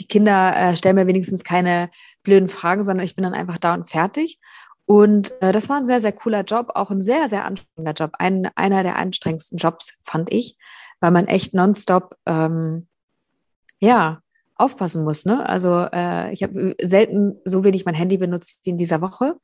die 0.00 0.06
Kinder 0.06 0.56
äh, 0.56 0.76
stellen 0.76 0.96
mir 0.96 1.06
wenigstens 1.06 1.44
keine 1.44 1.90
blöden 2.22 2.48
Fragen, 2.48 2.82
sondern 2.82 3.04
ich 3.04 3.14
bin 3.14 3.24
dann 3.24 3.34
einfach 3.34 3.58
da 3.58 3.74
und 3.74 3.88
fertig. 3.88 4.38
Und 4.88 5.34
äh, 5.42 5.52
das 5.52 5.68
war 5.68 5.76
ein 5.76 5.84
sehr, 5.84 6.00
sehr 6.00 6.12
cooler 6.12 6.44
Job, 6.44 6.70
auch 6.74 6.90
ein 6.90 7.02
sehr, 7.02 7.28
sehr 7.28 7.44
anstrengender 7.44 7.92
Job. 7.92 8.12
Ein, 8.18 8.48
einer 8.54 8.82
der 8.82 8.96
anstrengendsten 8.96 9.58
Jobs, 9.58 9.98
fand 10.02 10.32
ich, 10.32 10.56
weil 11.00 11.10
man 11.10 11.26
echt 11.26 11.52
nonstop, 11.52 12.16
ähm, 12.24 12.88
ja, 13.80 14.22
aufpassen 14.54 15.04
muss. 15.04 15.26
Ne? 15.26 15.46
Also 15.46 15.86
äh, 15.92 16.32
ich 16.32 16.42
habe 16.42 16.74
selten 16.80 17.36
so 17.44 17.64
wenig 17.64 17.84
mein 17.84 17.94
Handy 17.94 18.16
benutzt 18.16 18.58
wie 18.62 18.70
in 18.70 18.78
dieser 18.78 19.02
Woche. 19.02 19.36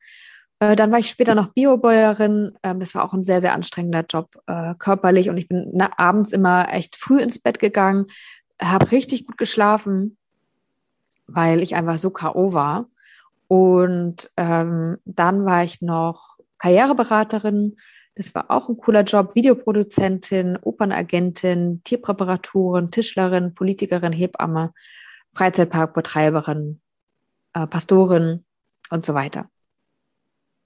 Äh, 0.59 0.75
dann 0.75 0.91
war 0.91 0.97
ich 0.97 1.09
später 1.09 1.35
noch 1.35 1.53
Biobäuerin. 1.53 2.57
Ähm, 2.63 2.79
das 2.79 2.95
war 2.95 3.05
auch 3.05 3.13
ein 3.13 3.23
sehr, 3.23 3.39
sehr 3.39 3.53
anstrengender 3.53 4.03
Job 4.09 4.41
äh, 4.47 4.73
körperlich. 4.79 5.29
Und 5.29 5.37
ich 5.37 5.47
bin 5.47 5.69
na, 5.73 5.91
abends 5.97 6.31
immer 6.31 6.73
echt 6.73 6.95
früh 6.95 7.21
ins 7.21 7.37
Bett 7.37 7.59
gegangen, 7.59 8.07
habe 8.59 8.91
richtig 8.91 9.27
gut 9.27 9.37
geschlafen, 9.37 10.17
weil 11.27 11.61
ich 11.61 11.75
einfach 11.75 11.99
so 11.99 12.09
K.O. 12.09 12.53
war. 12.53 12.87
Und 13.47 14.31
ähm, 14.37 14.97
dann 15.05 15.45
war 15.45 15.63
ich 15.63 15.81
noch 15.81 16.37
Karriereberaterin. 16.57 17.75
Das 18.15 18.33
war 18.33 18.49
auch 18.49 18.69
ein 18.69 18.77
cooler 18.77 19.03
Job. 19.03 19.35
Videoproduzentin, 19.35 20.57
Opernagentin, 20.61 21.81
Tierpräparatorin, 21.83 22.91
Tischlerin, 22.91 23.53
Politikerin, 23.53 24.13
Hebamme, 24.13 24.73
Freizeitparkbetreiberin, 25.33 26.81
äh, 27.53 27.67
Pastorin 27.67 28.45
und 28.89 29.03
so 29.03 29.13
weiter. 29.13 29.49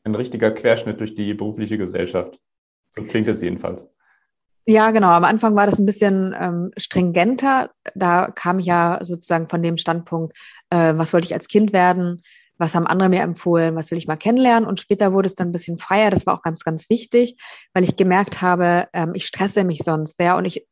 Ein 0.03 0.15
richtiger 0.15 0.51
Querschnitt 0.51 1.00
durch 1.00 1.15
die 1.15 1.33
berufliche 1.33 1.77
Gesellschaft. 1.77 2.39
So 2.91 3.03
klingt 3.03 3.27
es 3.27 3.41
jedenfalls. 3.41 3.88
Ja, 4.65 4.91
genau. 4.91 5.09
Am 5.09 5.24
Anfang 5.24 5.55
war 5.55 5.65
das 5.65 5.79
ein 5.79 5.86
bisschen 5.86 6.36
ähm, 6.39 6.71
stringenter. 6.77 7.71
Da 7.95 8.29
kam 8.29 8.59
ich 8.59 8.67
ja 8.67 9.00
sozusagen 9.01 9.50
von 9.50 9.63
dem 9.63 9.77
Standpunkt, 9.77 10.38
äh, 10.69 10.93
was 10.95 11.12
wollte 11.12 11.25
ich 11.25 11.33
als 11.33 11.48
Kind 11.48 11.74
werden, 11.74 12.21
was 12.60 12.75
haben 12.75 12.86
andere 12.86 13.10
mir 13.10 13.22
empfohlen, 13.22 13.75
was 13.75 13.89
will 13.89 13.98
ich 13.98 14.06
mal 14.06 14.18
kennenlernen. 14.18 14.68
Und 14.68 14.80
später 14.80 15.13
wurde 15.13 15.28
es 15.28 15.36
dann 15.36 15.50
ein 15.50 15.51
bisschen 15.54 15.78
freier. 15.80 16.12
Das 16.12 16.28
war 16.28 16.36
auch 16.36 16.44
ganz, 16.44 16.63
ganz 16.63 16.89
wichtig, 16.89 17.38
weil 17.74 17.84
ich 17.84 17.96
gemerkt 17.96 18.42
habe, 18.42 18.88
ähm, 18.94 19.13
ich 19.16 19.25
stresse 19.25 19.63
mich 19.63 19.80
sonst, 19.80 20.20
ja, 20.20 20.38
und 20.38 20.46
ich 20.46 20.68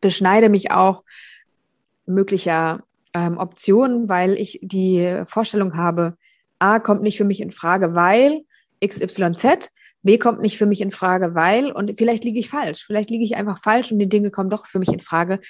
beschneide 0.00 0.48
mich 0.50 0.70
auch 0.70 1.02
möglicher 2.06 2.82
ähm, 3.14 3.38
Optionen, 3.38 4.08
weil 4.08 4.34
ich 4.34 4.60
die 4.62 5.22
Vorstellung 5.26 5.76
habe, 5.76 6.16
A 6.58 6.78
kommt 6.78 7.02
nicht 7.02 7.16
für 7.16 7.24
mich 7.24 7.40
in 7.40 7.50
Frage, 7.50 7.94
weil 7.94 8.42
XYZ, 8.84 9.70
B 10.02 10.18
kommt 10.18 10.40
nicht 10.40 10.58
für 10.58 10.66
mich 10.66 10.80
in 10.80 10.90
Frage, 10.90 11.34
weil, 11.34 11.70
und 11.70 11.96
vielleicht 11.96 12.24
liege 12.24 12.40
ich 12.40 12.50
falsch, 12.50 12.84
vielleicht 12.84 13.10
liege 13.10 13.24
ich 13.24 13.36
einfach 13.36 13.62
falsch 13.62 13.90
und 13.90 13.98
die 13.98 14.08
Dinge 14.08 14.30
kommen 14.30 14.50
doch 14.50 14.66
für 14.66 14.78
mich 14.78 14.92
in 14.92 15.00
Frage. 15.00 15.40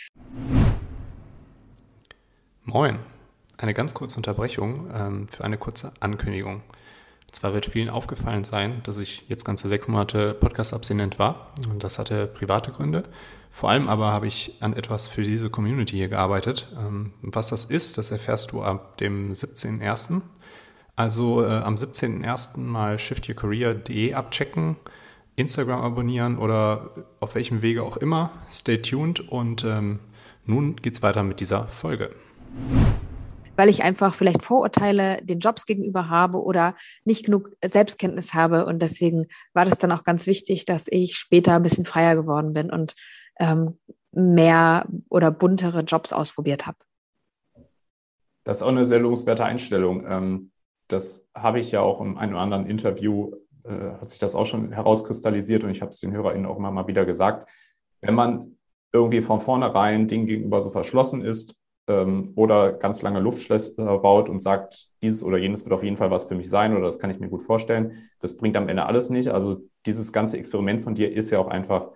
Moin, 2.64 2.98
eine 3.62 3.74
ganz 3.74 3.94
kurze 3.94 4.16
Unterbrechung 4.16 4.88
ähm, 4.94 5.28
für 5.28 5.44
eine 5.44 5.58
kurze 5.58 5.92
Ankündigung. 6.00 6.56
Und 6.56 7.34
zwar 7.34 7.54
wird 7.54 7.66
vielen 7.66 7.88
aufgefallen 7.88 8.44
sein, 8.44 8.82
dass 8.84 8.98
ich 8.98 9.24
jetzt 9.28 9.44
ganze 9.44 9.68
sechs 9.68 9.88
Monate 9.88 10.34
Podcast-Abstinent 10.34 11.18
war 11.18 11.52
und 11.70 11.82
das 11.82 11.98
hatte 11.98 12.26
private 12.26 12.72
Gründe. 12.72 13.04
Vor 13.50 13.68
allem 13.68 13.88
aber 13.88 14.12
habe 14.12 14.26
ich 14.26 14.54
an 14.60 14.74
etwas 14.74 15.08
für 15.08 15.22
diese 15.22 15.50
Community 15.50 15.96
hier 15.96 16.08
gearbeitet. 16.08 16.68
Ähm, 16.78 17.12
was 17.20 17.48
das 17.48 17.66
ist, 17.66 17.98
das 17.98 18.10
erfährst 18.10 18.52
du 18.52 18.62
ab 18.62 18.96
dem 18.96 19.32
17.01. 19.32 20.22
Also 20.96 21.44
äh, 21.44 21.58
am 21.58 21.74
17.01. 21.74 22.58
mal 22.58 22.98
shiftyourcareer.de 22.98 24.14
abchecken, 24.14 24.76
Instagram 25.36 25.82
abonnieren 25.82 26.38
oder 26.38 26.90
auf 27.20 27.34
welchem 27.34 27.62
Wege 27.62 27.82
auch 27.82 27.96
immer. 27.98 28.30
Stay 28.50 28.78
tuned 28.78 29.20
und 29.20 29.64
ähm, 29.64 30.00
nun 30.44 30.76
geht's 30.76 31.02
weiter 31.02 31.22
mit 31.22 31.40
dieser 31.40 31.66
Folge. 31.66 32.10
Weil 33.56 33.68
ich 33.68 33.82
einfach 33.82 34.14
vielleicht 34.14 34.42
Vorurteile 34.42 35.18
den 35.22 35.40
Jobs 35.40 35.66
gegenüber 35.66 36.08
habe 36.08 36.42
oder 36.42 36.74
nicht 37.04 37.24
genug 37.24 37.50
Selbstkenntnis 37.62 38.34
habe. 38.34 38.64
Und 38.66 38.80
deswegen 38.80 39.26
war 39.52 39.64
das 39.64 39.78
dann 39.78 39.92
auch 39.92 40.04
ganz 40.04 40.26
wichtig, 40.26 40.64
dass 40.64 40.86
ich 40.88 41.16
später 41.16 41.56
ein 41.56 41.62
bisschen 41.62 41.84
freier 41.84 42.16
geworden 42.16 42.52
bin 42.52 42.70
und 42.70 42.94
ähm, 43.38 43.78
mehr 44.12 44.86
oder 45.08 45.30
buntere 45.30 45.80
Jobs 45.80 46.12
ausprobiert 46.12 46.66
habe. 46.66 46.78
Das 48.44 48.58
ist 48.58 48.62
auch 48.62 48.68
eine 48.68 48.86
sehr 48.86 48.98
lobenswerte 48.98 49.44
Einstellung. 49.44 50.04
Ähm, 50.06 50.52
das 50.88 51.26
habe 51.34 51.60
ich 51.60 51.70
ja 51.70 51.80
auch 51.80 52.00
einen 52.00 52.32
oder 52.32 52.40
anderen 52.40 52.66
Interview, 52.66 53.32
äh, 53.64 53.92
hat 54.00 54.10
sich 54.10 54.18
das 54.18 54.34
auch 54.34 54.44
schon 54.44 54.72
herauskristallisiert 54.72 55.64
und 55.64 55.70
ich 55.70 55.80
habe 55.80 55.90
es 55.90 56.00
den 56.00 56.12
HörerInnen 56.12 56.46
auch 56.46 56.56
immer 56.56 56.70
mal 56.70 56.86
wieder 56.86 57.06
gesagt. 57.06 57.48
Wenn 58.00 58.14
man 58.14 58.58
irgendwie 58.92 59.22
von 59.22 59.40
vornherein 59.40 60.08
Dingen 60.08 60.26
gegenüber 60.26 60.60
so 60.60 60.70
verschlossen 60.70 61.24
ist 61.24 61.54
ähm, 61.92 62.32
oder 62.36 62.72
ganz 62.72 63.02
lange 63.02 63.20
Luftschlösser 63.20 63.98
baut 63.98 64.28
und 64.28 64.40
sagt, 64.40 64.88
dieses 65.02 65.22
oder 65.22 65.38
jenes 65.38 65.64
wird 65.64 65.72
auf 65.72 65.84
jeden 65.84 65.96
Fall 65.96 66.10
was 66.10 66.24
für 66.24 66.34
mich 66.34 66.48
sein 66.48 66.74
oder 66.74 66.84
das 66.84 66.98
kann 66.98 67.10
ich 67.10 67.20
mir 67.20 67.28
gut 67.28 67.42
vorstellen, 67.42 68.08
das 68.20 68.36
bringt 68.36 68.56
am 68.56 68.68
Ende 68.68 68.86
alles 68.86 69.10
nicht. 69.10 69.28
Also 69.28 69.62
dieses 69.86 70.12
ganze 70.12 70.38
Experiment 70.38 70.82
von 70.82 70.94
dir 70.94 71.12
ist 71.12 71.30
ja 71.30 71.38
auch 71.38 71.48
einfach 71.48 71.90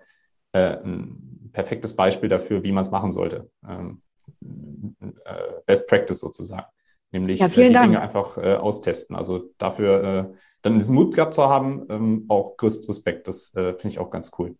äh, 0.51 0.77
ein 0.77 1.49
perfektes 1.53 1.95
Beispiel 1.95 2.29
dafür, 2.29 2.63
wie 2.63 2.71
man 2.71 2.83
es 2.83 2.91
machen 2.91 3.11
sollte. 3.11 3.49
Ähm, 3.67 4.01
äh, 5.01 5.61
Best 5.65 5.87
Practice 5.87 6.19
sozusagen. 6.19 6.67
Nämlich 7.11 7.39
ja, 7.39 7.47
äh, 7.47 7.49
die 7.49 7.71
Dank. 7.71 7.87
Dinge 7.87 8.01
einfach 8.01 8.37
äh, 8.37 8.55
austesten. 8.55 9.15
Also 9.15 9.49
dafür 9.57 10.03
äh, 10.03 10.37
dann 10.61 10.79
diesen 10.79 10.95
Mut 10.95 11.15
gehabt 11.15 11.33
zu 11.33 11.43
haben, 11.43 11.85
ähm, 11.89 12.25
auch 12.27 12.57
größten 12.57 12.87
Respekt. 12.87 13.27
Das 13.27 13.53
äh, 13.55 13.73
finde 13.73 13.89
ich 13.89 13.99
auch 13.99 14.09
ganz 14.09 14.31
cool. 14.37 14.55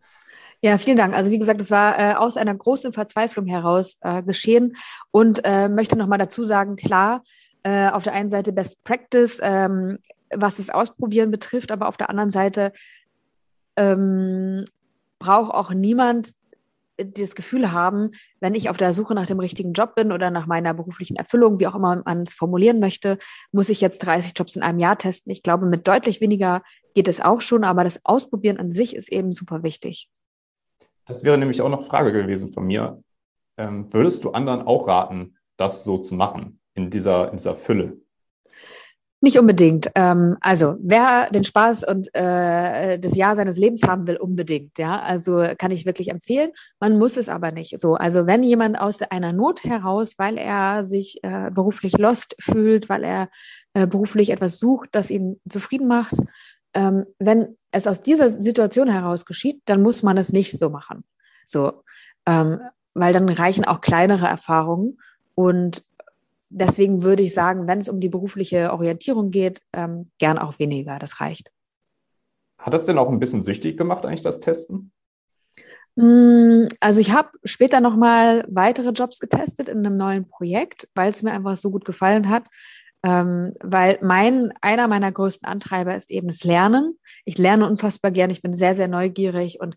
Ja, 0.61 0.77
vielen 0.77 0.97
Dank. 0.97 1.13
Also 1.13 1.29
wie 1.29 1.37
gesagt, 1.37 1.61
es 1.61 1.69
war 1.69 1.99
äh, 1.99 2.15
aus 2.15 2.35
einer 2.35 2.55
großen 2.55 2.91
Verzweiflung 2.91 3.45
heraus 3.45 3.97
äh, 4.01 4.23
geschehen 4.23 4.75
und 5.11 5.41
äh, 5.43 5.69
möchte 5.69 5.95
nochmal 5.95 6.17
dazu 6.17 6.45
sagen, 6.45 6.75
klar, 6.75 7.23
äh, 7.63 7.89
auf 7.89 8.03
der 8.03 8.13
einen 8.13 8.29
Seite 8.29 8.53
Best 8.53 8.83
Practice, 8.83 9.39
ähm, 9.41 9.99
was 10.35 10.55
das 10.55 10.69
Ausprobieren 10.69 11.29
betrifft, 11.29 11.71
aber 11.71 11.87
auf 11.87 11.97
der 11.97 12.09
anderen 12.09 12.31
Seite 12.31 12.73
ähm, 13.75 14.65
braucht 15.19 15.53
auch 15.53 15.71
niemand 15.71 16.31
das 16.97 17.35
Gefühl 17.35 17.71
haben, 17.71 18.11
wenn 18.39 18.55
ich 18.55 18.69
auf 18.69 18.77
der 18.77 18.91
Suche 18.91 19.13
nach 19.13 19.27
dem 19.27 19.39
richtigen 19.39 19.73
Job 19.73 19.93
bin 19.93 20.11
oder 20.11 20.31
nach 20.31 20.47
meiner 20.47 20.73
beruflichen 20.73 21.15
Erfüllung, 21.15 21.59
wie 21.59 21.67
auch 21.67 21.75
immer 21.75 22.01
man 22.03 22.23
es 22.23 22.33
formulieren 22.33 22.79
möchte, 22.79 23.19
muss 23.51 23.69
ich 23.69 23.81
jetzt 23.81 23.99
30 23.99 24.33
Jobs 24.35 24.55
in 24.55 24.63
einem 24.63 24.79
Jahr 24.79 24.97
testen. 24.97 25.31
Ich 25.31 25.43
glaube, 25.43 25.67
mit 25.67 25.87
deutlich 25.87 26.21
weniger 26.21 26.63
geht 26.95 27.07
es 27.07 27.21
auch 27.21 27.41
schon, 27.41 27.63
aber 27.63 27.83
das 27.83 28.03
Ausprobieren 28.03 28.57
an 28.57 28.71
sich 28.71 28.95
ist 28.95 29.11
eben 29.11 29.31
super 29.31 29.61
wichtig. 29.61 30.09
Das 31.07 31.23
wäre 31.23 31.37
nämlich 31.37 31.61
auch 31.61 31.69
noch 31.69 31.85
Frage 31.85 32.11
gewesen 32.11 32.51
von 32.51 32.65
mir. 32.65 33.01
Ähm, 33.57 33.91
würdest 33.93 34.23
du 34.23 34.31
anderen 34.31 34.61
auch 34.61 34.87
raten, 34.87 35.37
das 35.55 35.83
so 35.83 35.97
zu 35.97 36.15
machen, 36.15 36.59
in 36.73 36.89
dieser, 36.89 37.31
in 37.31 37.37
dieser 37.37 37.55
Fülle? 37.55 37.97
Nicht 39.19 39.39
unbedingt. 39.39 39.89
Ähm, 39.95 40.37
also 40.41 40.75
wer 40.79 41.31
den 41.31 41.43
Spaß 41.43 41.85
und 41.85 42.13
äh, 42.13 42.99
das 42.99 43.15
Jahr 43.15 43.35
seines 43.35 43.57
Lebens 43.57 43.81
haben 43.81 44.05
will, 44.05 44.17
unbedingt. 44.17 44.77
Ja, 44.77 45.01
also 45.01 45.43
kann 45.57 45.71
ich 45.71 45.87
wirklich 45.87 46.11
empfehlen. 46.11 46.51
Man 46.79 46.99
muss 46.99 47.17
es 47.17 47.27
aber 47.27 47.51
nicht. 47.51 47.79
So, 47.79 47.95
also 47.95 48.27
wenn 48.27 48.43
jemand 48.43 48.79
aus 48.79 49.01
einer 49.01 49.33
Not 49.33 49.63
heraus, 49.63 50.13
weil 50.17 50.37
er 50.37 50.83
sich 50.83 51.17
äh, 51.23 51.49
beruflich 51.49 51.97
lost 51.97 52.35
fühlt, 52.39 52.89
weil 52.89 53.03
er 53.03 53.29
äh, 53.73 53.87
beruflich 53.87 54.29
etwas 54.29 54.59
sucht, 54.59 54.89
das 54.91 55.09
ihn 55.09 55.41
zufrieden 55.49 55.87
macht, 55.87 56.15
ähm, 56.77 57.07
wenn 57.17 57.57
es 57.71 57.87
aus 57.87 58.03
dieser 58.03 58.29
Situation 58.29 58.87
heraus 58.87 59.25
geschieht, 59.25 59.61
dann 59.65 59.81
muss 59.81 60.03
man 60.03 60.15
es 60.17 60.31
nicht 60.31 60.57
so 60.57 60.69
machen. 60.69 61.03
So, 61.47 61.83
ähm, 62.27 62.59
weil 62.93 63.13
dann 63.13 63.27
reichen 63.27 63.65
auch 63.65 63.81
kleinere 63.81 64.27
Erfahrungen 64.27 64.99
und 65.33 65.83
deswegen 66.49 67.01
würde 67.01 67.23
ich 67.23 67.33
sagen, 67.33 67.67
wenn 67.67 67.79
es 67.79 67.89
um 67.89 67.99
die 67.99 68.09
berufliche 68.09 68.71
Orientierung 68.71 69.31
geht, 69.31 69.61
ähm, 69.73 70.11
gern 70.19 70.37
auch 70.37 70.59
weniger. 70.59 70.99
Das 70.99 71.19
reicht. 71.19 71.51
Hat 72.59 72.73
das 72.73 72.85
denn 72.85 72.99
auch 72.99 73.09
ein 73.09 73.19
bisschen 73.19 73.41
süchtig 73.41 73.75
gemacht, 73.75 74.05
eigentlich 74.05 74.21
das 74.21 74.39
Testen? 74.39 74.91
Mm, 75.95 76.67
also 76.79 76.99
ich 76.99 77.11
habe 77.11 77.29
später 77.43 77.81
nochmal 77.81 78.45
weitere 78.49 78.89
Jobs 78.89 79.19
getestet 79.19 79.67
in 79.67 79.79
einem 79.79 79.97
neuen 79.97 80.27
Projekt, 80.27 80.87
weil 80.93 81.09
es 81.09 81.23
mir 81.23 81.31
einfach 81.31 81.57
so 81.57 81.71
gut 81.71 81.85
gefallen 81.85 82.29
hat. 82.29 82.45
Ähm, 83.03 83.53
weil 83.61 83.99
mein, 84.01 84.53
einer 84.61 84.87
meiner 84.87 85.11
größten 85.11 85.47
Antreiber 85.47 85.95
ist 85.95 86.11
eben 86.11 86.27
das 86.27 86.43
Lernen. 86.43 86.97
Ich 87.25 87.37
lerne 87.37 87.67
unfassbar 87.67 88.11
gern, 88.11 88.29
ich 88.29 88.41
bin 88.41 88.53
sehr, 88.53 88.75
sehr 88.75 88.87
neugierig 88.87 89.59
und 89.59 89.75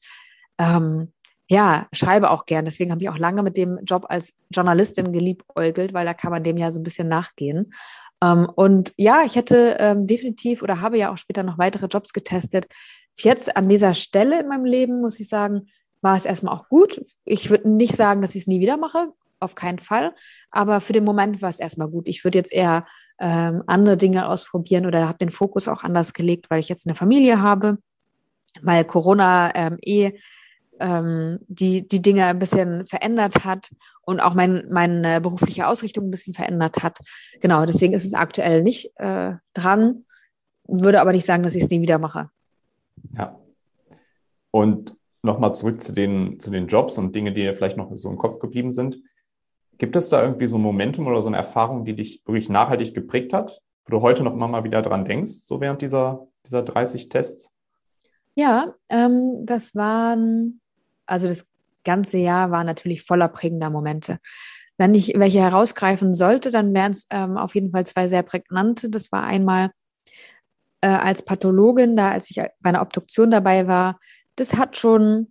ähm, 0.59 1.13
ja, 1.51 1.89
schreibe 1.93 2.31
auch 2.31 2.47
gern. 2.47 2.65
Deswegen 2.65 2.93
habe 2.93 3.03
ich 3.03 3.09
auch 3.09 3.19
lange 3.19 3.43
mit 3.43 3.57
dem 3.57 3.81
Job 3.85 4.07
als 4.09 4.33
Journalistin 4.51 5.13
geliebäugelt, 5.13 5.93
weil 5.93 6.07
da 6.07 6.15
kann 6.15 6.31
man 6.31 6.45
dem 6.45 6.57
ja 6.57 6.71
so 6.71 6.79
ein 6.79 6.85
bisschen 6.85 7.09
nachgehen. 7.09 7.73
Ähm, 8.23 8.49
und 8.55 8.93
ja, 8.97 9.25
ich 9.25 9.37
hätte 9.37 9.77
ähm, 9.81 10.07
definitiv 10.07 10.63
oder 10.63 10.81
habe 10.81 10.99
ja 10.99 11.13
auch 11.13 11.19
später 11.19 11.43
noch 11.43 11.59
weitere 11.59 11.87
Jobs 11.87 12.13
getestet. 12.13 12.67
Jetzt 13.19 13.57
an 13.57 13.69
dieser 13.69 13.95
Stelle 13.95 14.41
in 14.41 14.49
meinem 14.49 14.65
Leben, 14.65 15.01
muss 15.01 15.19
ich 15.19 15.29
sagen, 15.29 15.67
war 16.03 16.17
es 16.17 16.25
erstmal 16.25 16.55
auch 16.55 16.69
gut. 16.69 17.03
Ich 17.25 17.51
würde 17.51 17.69
nicht 17.69 17.97
sagen, 17.97 18.23
dass 18.23 18.35
ich 18.35 18.43
es 18.43 18.47
nie 18.47 18.61
wieder 18.61 18.77
mache, 18.77 19.13
auf 19.41 19.55
keinen 19.55 19.81
Fall. 19.81 20.15
Aber 20.51 20.81
für 20.81 20.93
den 20.93 21.05
Moment 21.05 21.43
war 21.43 21.51
es 21.51 21.61
erstmal 21.61 21.89
gut. 21.89 22.09
Ich 22.09 22.25
würde 22.25 22.39
jetzt 22.39 22.53
eher 22.53 22.87
ähm, 23.21 23.63
andere 23.67 23.97
Dinge 23.97 24.29
ausprobieren 24.29 24.87
oder 24.87 25.07
habe 25.07 25.19
den 25.19 25.31
Fokus 25.31 25.69
auch 25.69 25.85
anders 25.85 26.13
gelegt, 26.15 26.51
weil 26.51 26.61
ich 26.61 26.69
jetzt 26.69 26.87
eine 26.87 26.97
Familie 26.97 27.41
habe, 27.41 27.79
weil 28.63 28.85
Corona 28.85 29.55
ähm, 29.55 29.79
eh 29.83 30.13
ähm, 30.81 31.39
die, 31.47 31.87
die 31.87 32.01
Dinge 32.01 32.25
ein 32.25 32.39
bisschen 32.39 32.87
verändert 32.87 33.45
hat 33.45 33.71
und 34.03 34.21
auch 34.21 34.35
mein, 34.35 34.65
meine 34.71 35.21
berufliche 35.21 35.67
Ausrichtung 35.67 36.07
ein 36.07 36.11
bisschen 36.11 36.35
verändert 36.35 36.83
hat. 36.83 36.99
Genau, 37.41 37.67
deswegen 37.67 37.93
ist 37.93 38.07
es 38.07 38.15
aktuell 38.15 38.63
nicht 38.63 38.91
äh, 38.97 39.35
dran, 39.53 40.07
würde 40.67 41.01
aber 41.01 41.13
nicht 41.13 41.27
sagen, 41.27 41.43
dass 41.43 41.55
ich 41.55 41.65
es 41.65 41.71
nie 41.71 41.83
wieder 41.83 41.99
mache. 41.99 42.31
Ja. 43.17 43.39
Und 44.51 44.97
nochmal 45.23 45.53
zurück 45.55 45.81
zu 45.83 45.93
den, 45.93 46.41
zu 46.41 46.51
den 46.51 46.67
Jobs 46.67 46.99
und 46.99 47.15
Dinge, 47.15 47.33
die 47.33 47.43
dir 47.43 47.55
vielleicht 47.55 47.77
noch 47.77 47.91
so 47.97 48.09
im 48.09 48.17
Kopf 48.17 48.39
geblieben 48.39 48.73
sind. 48.73 48.99
Gibt 49.81 49.97
es 49.97 50.11
da 50.11 50.23
irgendwie 50.23 50.47
so 50.47 50.59
ein 50.59 50.63
Momentum 50.63 51.09
oder 51.09 51.21
so 51.21 51.29
eine 51.29 51.39
Erfahrung, 51.39 51.85
die 51.85 51.97
dich 51.97 52.23
wirklich 52.25 52.49
nachhaltig 52.49 52.95
geprägt 52.95 53.33
hat, 53.33 53.61
wo 53.85 53.91
du 53.91 54.01
heute 54.01 54.23
noch 54.23 54.35
immer 54.35 54.47
mal 54.47 54.63
wieder 54.63 54.81
dran 54.81 55.05
denkst, 55.05 55.41
so 55.43 55.61
während 55.61 55.83
dieser, 55.83 56.29
dieser 56.47 56.63
30 56.63 57.09
Tests? 57.09 57.51
Ja, 58.37 58.75
ähm, 58.89 59.45
das 59.45 59.75
waren 59.75 60.61
also 61.11 61.27
das 61.27 61.45
ganze 61.85 62.19
Jahr 62.19 62.51
war 62.51 62.63
natürlich 62.63 63.03
voller 63.03 63.29
prägender 63.29 63.69
Momente. 63.69 64.19
Wenn 64.79 64.95
ich 64.95 65.15
welche 65.17 65.41
herausgreifen 65.41 66.15
sollte, 66.15 66.51
dann 66.51 66.73
wären 66.73 66.93
es 66.93 67.07
ähm, 67.11 67.37
auf 67.37 67.55
jeden 67.55 67.73
Fall 67.73 67.85
zwei 67.85 68.07
sehr 68.07 68.23
prägnante. 68.23 68.89
Das 68.89 69.11
war 69.13 69.25
einmal 69.25 69.73
äh, 70.81 70.89
als 70.89 71.23
Pathologin, 71.23 71.97
da 71.97 72.13
als 72.13 72.31
ich 72.31 72.37
bei 72.37 72.71
einer 72.71 72.81
Obduktion 72.81 73.31
dabei 73.31 73.67
war, 73.67 73.99
das 74.37 74.55
hat 74.55 74.79
schon 74.79 75.30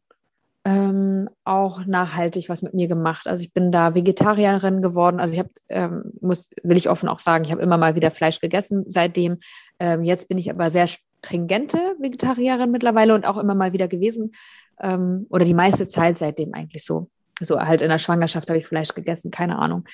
ähm, 0.70 1.30
auch 1.46 1.86
nachhaltig 1.86 2.48
was 2.48 2.62
mit 2.62 2.76
mir 2.76 2.88
gemacht. 2.88 3.26
Also 3.26 3.42
ich 3.42 3.52
bin 3.52 3.72
da 3.72 3.96
Vegetarierin 3.96 4.84
geworden. 4.84 5.20
Also 5.20 5.34
ich 5.34 5.40
habe, 5.40 5.50
ähm, 5.68 6.14
muss, 6.22 6.50
will 6.62 6.78
ich 6.78 6.90
offen 6.90 7.10
auch 7.10 7.18
sagen, 7.18 7.44
ich 7.44 7.52
habe 7.52 7.64
immer 7.64 7.78
mal 7.78 7.96
wieder 7.96 8.12
Fleisch 8.12 8.40
gegessen 8.40 8.86
seitdem. 8.88 9.40
Ähm, 9.80 10.04
jetzt 10.04 10.30
bin 10.30 10.38
ich 10.38 10.52
aber 10.52 10.70
sehr 10.70 10.88
stringente 10.88 11.80
Vegetarierin 11.98 12.70
mittlerweile 12.70 13.16
und 13.16 13.26
auch 13.26 13.38
immer 13.38 13.56
mal 13.56 13.74
wieder 13.74 13.88
gewesen. 13.88 14.34
Ähm, 14.80 15.26
oder 15.32 15.44
die 15.44 15.56
meiste 15.56 15.88
Zeit 15.88 16.20
seitdem 16.20 16.54
eigentlich 16.54 16.86
so. 16.86 17.10
So 17.42 17.60
halt 17.60 17.82
in 17.82 17.90
der 17.90 17.98
Schwangerschaft 17.98 18.48
habe 18.50 18.60
ich 18.60 18.68
Fleisch 18.68 18.94
gegessen, 18.94 19.32
keine 19.32 19.58
Ahnung. 19.58 19.86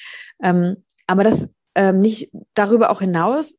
Ähm, 0.44 0.84
aber 1.08 1.24
das 1.24 1.48
ähm, 1.76 2.02
nicht 2.02 2.32
darüber 2.54 2.90
auch 2.90 3.00
hinaus 3.00 3.56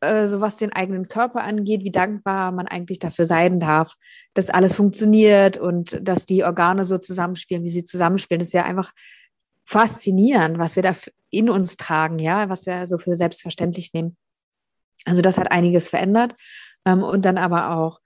äh, 0.00 0.26
so 0.26 0.40
was 0.40 0.56
den 0.56 0.72
eigenen 0.72 1.08
Körper 1.08 1.42
angeht, 1.42 1.84
wie 1.84 1.90
dankbar 1.90 2.52
man 2.52 2.68
eigentlich 2.68 2.98
dafür 2.98 3.24
sein 3.24 3.60
darf, 3.60 3.94
dass 4.34 4.50
alles 4.50 4.74
funktioniert 4.74 5.56
und 5.56 5.98
dass 6.02 6.26
die 6.26 6.44
Organe 6.44 6.84
so 6.84 6.98
zusammenspielen, 6.98 7.64
wie 7.64 7.70
sie 7.70 7.84
zusammenspielen. 7.84 8.38
Das 8.38 8.48
ist 8.48 8.54
ja 8.54 8.64
einfach 8.64 8.92
faszinierend, 9.64 10.58
was 10.58 10.76
wir 10.76 10.82
da 10.82 10.94
in 11.30 11.50
uns 11.50 11.76
tragen, 11.76 12.18
ja, 12.18 12.48
was 12.48 12.66
wir 12.66 12.86
so 12.86 12.98
für 12.98 13.14
selbstverständlich 13.16 13.92
nehmen. 13.92 14.16
Also 15.04 15.22
das 15.22 15.38
hat 15.38 15.50
einiges 15.50 15.88
verändert. 15.88 16.34
Ähm, 16.84 17.02
und 17.02 17.24
dann 17.24 17.38
aber 17.38 17.70
auch 17.70 18.00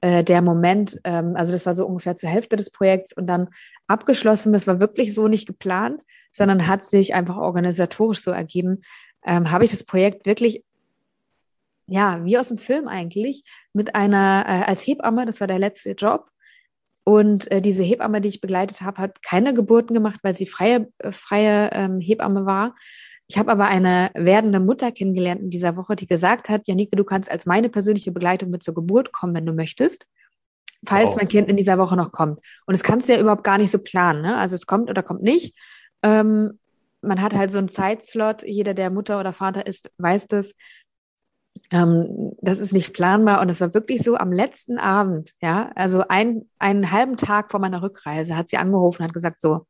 äh, 0.00 0.24
der 0.24 0.42
Moment, 0.42 1.00
ähm, 1.04 1.34
also 1.36 1.52
das 1.52 1.66
war 1.66 1.74
so 1.74 1.86
ungefähr 1.86 2.16
zur 2.16 2.30
Hälfte 2.30 2.56
des 2.56 2.70
Projekts 2.70 3.12
und 3.12 3.26
dann 3.26 3.48
abgeschlossen. 3.86 4.52
Das 4.52 4.66
war 4.66 4.80
wirklich 4.80 5.14
so 5.14 5.28
nicht 5.28 5.46
geplant, 5.46 6.00
sondern 6.32 6.66
hat 6.66 6.82
sich 6.84 7.14
einfach 7.14 7.36
organisatorisch 7.36 8.20
so 8.20 8.30
ergeben. 8.30 8.82
Ähm, 9.24 9.50
habe 9.50 9.64
ich 9.64 9.70
das 9.70 9.84
Projekt 9.84 10.26
wirklich 10.26 10.64
ja, 11.86 12.24
wie 12.24 12.38
aus 12.38 12.48
dem 12.48 12.58
Film 12.58 12.88
eigentlich, 12.88 13.44
mit 13.72 13.94
einer, 13.94 14.44
äh, 14.46 14.62
als 14.64 14.86
Hebamme, 14.86 15.26
das 15.26 15.40
war 15.40 15.46
der 15.46 15.58
letzte 15.58 15.92
Job. 15.92 16.30
Und 17.04 17.50
äh, 17.50 17.60
diese 17.60 17.82
Hebamme, 17.82 18.20
die 18.20 18.28
ich 18.28 18.40
begleitet 18.40 18.80
habe, 18.80 19.02
hat 19.02 19.22
keine 19.22 19.54
Geburten 19.54 19.94
gemacht, 19.94 20.20
weil 20.22 20.34
sie 20.34 20.46
freie, 20.46 20.88
äh, 20.98 21.12
freie 21.12 21.70
ähm, 21.72 22.00
Hebamme 22.00 22.46
war. 22.46 22.74
Ich 23.26 23.38
habe 23.38 23.50
aber 23.50 23.66
eine 23.66 24.10
werdende 24.14 24.60
Mutter 24.60 24.92
kennengelernt 24.92 25.40
in 25.40 25.50
dieser 25.50 25.76
Woche, 25.76 25.96
die 25.96 26.06
gesagt 26.06 26.48
hat, 26.48 26.66
Janike, 26.66 26.96
du 26.96 27.04
kannst 27.04 27.30
als 27.30 27.46
meine 27.46 27.70
persönliche 27.70 28.12
Begleitung 28.12 28.50
mit 28.50 28.62
zur 28.62 28.74
Geburt 28.74 29.12
kommen, 29.12 29.34
wenn 29.34 29.46
du 29.46 29.52
möchtest, 29.52 30.06
falls 30.86 31.10
wow. 31.10 31.16
mein 31.16 31.28
Kind 31.28 31.48
in 31.48 31.56
dieser 31.56 31.78
Woche 31.78 31.96
noch 31.96 32.12
kommt. 32.12 32.38
Und 32.66 32.72
das 32.74 32.82
kannst 32.82 33.08
du 33.08 33.14
ja 33.14 33.20
überhaupt 33.20 33.44
gar 33.44 33.58
nicht 33.58 33.70
so 33.70 33.78
planen. 33.78 34.22
Ne? 34.22 34.36
Also 34.36 34.54
es 34.54 34.66
kommt 34.66 34.90
oder 34.90 35.02
kommt 35.02 35.22
nicht. 35.22 35.56
Ähm, 36.02 36.58
man 37.00 37.20
hat 37.20 37.34
halt 37.34 37.50
so 37.50 37.58
einen 37.58 37.68
Zeitslot. 37.68 38.42
Jeder, 38.44 38.74
der 38.74 38.90
Mutter 38.90 39.18
oder 39.18 39.32
Vater 39.32 39.66
ist, 39.66 39.90
weiß 39.98 40.28
das 40.28 40.54
ähm, 41.70 42.32
das 42.40 42.58
ist 42.58 42.72
nicht 42.72 42.92
planbar. 42.92 43.40
Und 43.40 43.50
es 43.50 43.60
war 43.60 43.74
wirklich 43.74 44.02
so 44.02 44.16
am 44.16 44.32
letzten 44.32 44.78
Abend, 44.78 45.32
ja, 45.40 45.70
also 45.74 46.04
ein, 46.08 46.48
einen 46.58 46.90
halben 46.90 47.16
Tag 47.16 47.50
vor 47.50 47.60
meiner 47.60 47.82
Rückreise 47.82 48.36
hat 48.36 48.48
sie 48.48 48.58
angerufen 48.58 49.02
und 49.02 49.08
hat 49.08 49.14
gesagt, 49.14 49.40
so, 49.40 49.66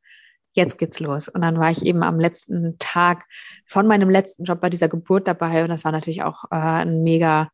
jetzt 0.52 0.78
geht's 0.78 1.00
los. 1.00 1.28
Und 1.28 1.42
dann 1.42 1.58
war 1.58 1.70
ich 1.70 1.84
eben 1.84 2.02
am 2.02 2.20
letzten 2.20 2.76
Tag 2.78 3.25
von 3.66 3.87
meinem 3.87 4.11
letzten 4.11 4.44
Job 4.44 4.61
bei 4.61 4.70
dieser 4.70 4.88
Geburt 4.88 5.26
dabei. 5.26 5.62
Und 5.62 5.68
das 5.68 5.84
war 5.84 5.92
natürlich 5.92 6.22
auch 6.22 6.44
äh, 6.50 6.56
ein 6.56 7.02
mega 7.02 7.50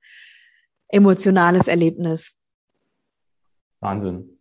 emotionales 0.88 1.68
Erlebnis. 1.68 2.34
Wahnsinn. 3.80 4.38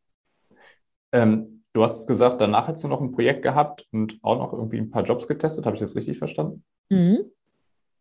Ähm, 1.12 1.64
du 1.74 1.84
hast 1.84 2.08
gesagt, 2.08 2.42
danach 2.42 2.68
hast 2.68 2.84
du 2.84 2.88
noch 2.88 3.02
ein 3.02 3.12
Projekt 3.12 3.44
gehabt 3.44 3.88
und 3.92 4.18
auch 4.24 4.38
noch 4.38 4.54
irgendwie 4.54 4.78
ein 4.78 4.90
paar 4.90 5.04
Jobs 5.04 5.28
getestet. 5.28 5.66
Habe 5.66 5.76
ich 5.76 5.82
das 5.82 5.96
richtig 5.96 6.18
verstanden? 6.18 6.64
Mhm. 6.90 7.32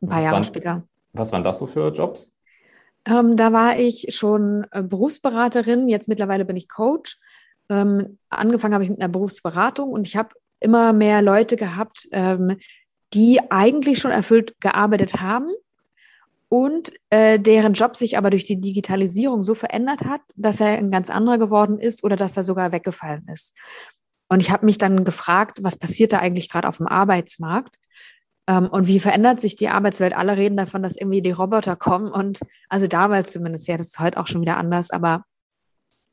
Ein 0.00 0.08
paar 0.08 0.22
Jahre 0.22 0.44
später. 0.44 0.86
Was 1.16 1.32
waren 1.32 1.44
das 1.44 1.58
so 1.58 1.66
für 1.66 1.92
Jobs? 1.92 2.34
Ähm, 3.04 3.36
da 3.36 3.52
war 3.52 3.78
ich 3.78 4.08
schon 4.10 4.66
äh, 4.72 4.82
Berufsberaterin, 4.82 5.88
jetzt 5.88 6.08
mittlerweile 6.08 6.44
bin 6.44 6.56
ich 6.56 6.68
Coach. 6.68 7.18
Ähm, 7.68 8.18
angefangen 8.28 8.74
habe 8.74 8.84
ich 8.84 8.90
mit 8.90 9.00
einer 9.00 9.12
Berufsberatung 9.12 9.90
und 9.90 10.06
ich 10.06 10.16
habe 10.16 10.30
immer 10.60 10.92
mehr 10.92 11.22
Leute 11.22 11.56
gehabt, 11.56 12.08
ähm, 12.12 12.56
die 13.14 13.40
eigentlich 13.50 13.98
schon 13.98 14.10
erfüllt 14.10 14.60
gearbeitet 14.60 15.20
haben 15.20 15.48
und 16.48 16.92
äh, 17.10 17.38
deren 17.38 17.72
Job 17.72 17.96
sich 17.96 18.18
aber 18.18 18.30
durch 18.30 18.44
die 18.44 18.60
Digitalisierung 18.60 19.42
so 19.42 19.54
verändert 19.54 20.04
hat, 20.04 20.20
dass 20.36 20.60
er 20.60 20.78
ein 20.78 20.90
ganz 20.90 21.10
anderer 21.10 21.38
geworden 21.38 21.78
ist 21.78 22.04
oder 22.04 22.16
dass 22.16 22.36
er 22.36 22.42
sogar 22.42 22.72
weggefallen 22.72 23.26
ist. 23.32 23.52
Und 24.28 24.40
ich 24.40 24.50
habe 24.50 24.66
mich 24.66 24.78
dann 24.78 25.04
gefragt, 25.04 25.58
was 25.62 25.76
passiert 25.76 26.12
da 26.12 26.18
eigentlich 26.18 26.50
gerade 26.50 26.68
auf 26.68 26.78
dem 26.78 26.86
Arbeitsmarkt? 26.86 27.76
Ähm, 28.46 28.68
und 28.68 28.86
wie 28.86 29.00
verändert 29.00 29.40
sich 29.40 29.56
die 29.56 29.68
Arbeitswelt? 29.68 30.16
Alle 30.16 30.36
reden 30.36 30.56
davon, 30.56 30.82
dass 30.82 30.96
irgendwie 30.96 31.22
die 31.22 31.30
Roboter 31.32 31.76
kommen 31.76 32.10
und 32.10 32.40
also 32.68 32.86
damals 32.86 33.32
zumindest, 33.32 33.66
ja, 33.68 33.76
das 33.76 33.88
ist 33.88 33.98
heute 33.98 34.18
auch 34.18 34.26
schon 34.26 34.40
wieder 34.40 34.56
anders, 34.56 34.90
aber 34.90 35.24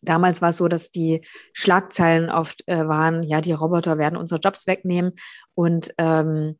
damals 0.02 0.42
war 0.42 0.50
es 0.50 0.58
so, 0.58 0.68
dass 0.68 0.92
die 0.92 1.22
Schlagzeilen 1.54 2.30
oft 2.30 2.68
äh, 2.68 2.88
waren, 2.88 3.24
ja, 3.24 3.42
die 3.42 3.54
Roboter 3.54 3.98
werden 3.98 4.18
unsere 4.18 4.40
Jobs 4.40 4.68
wegnehmen 4.68 5.14
und 5.56 5.94
ähm, 5.98 6.58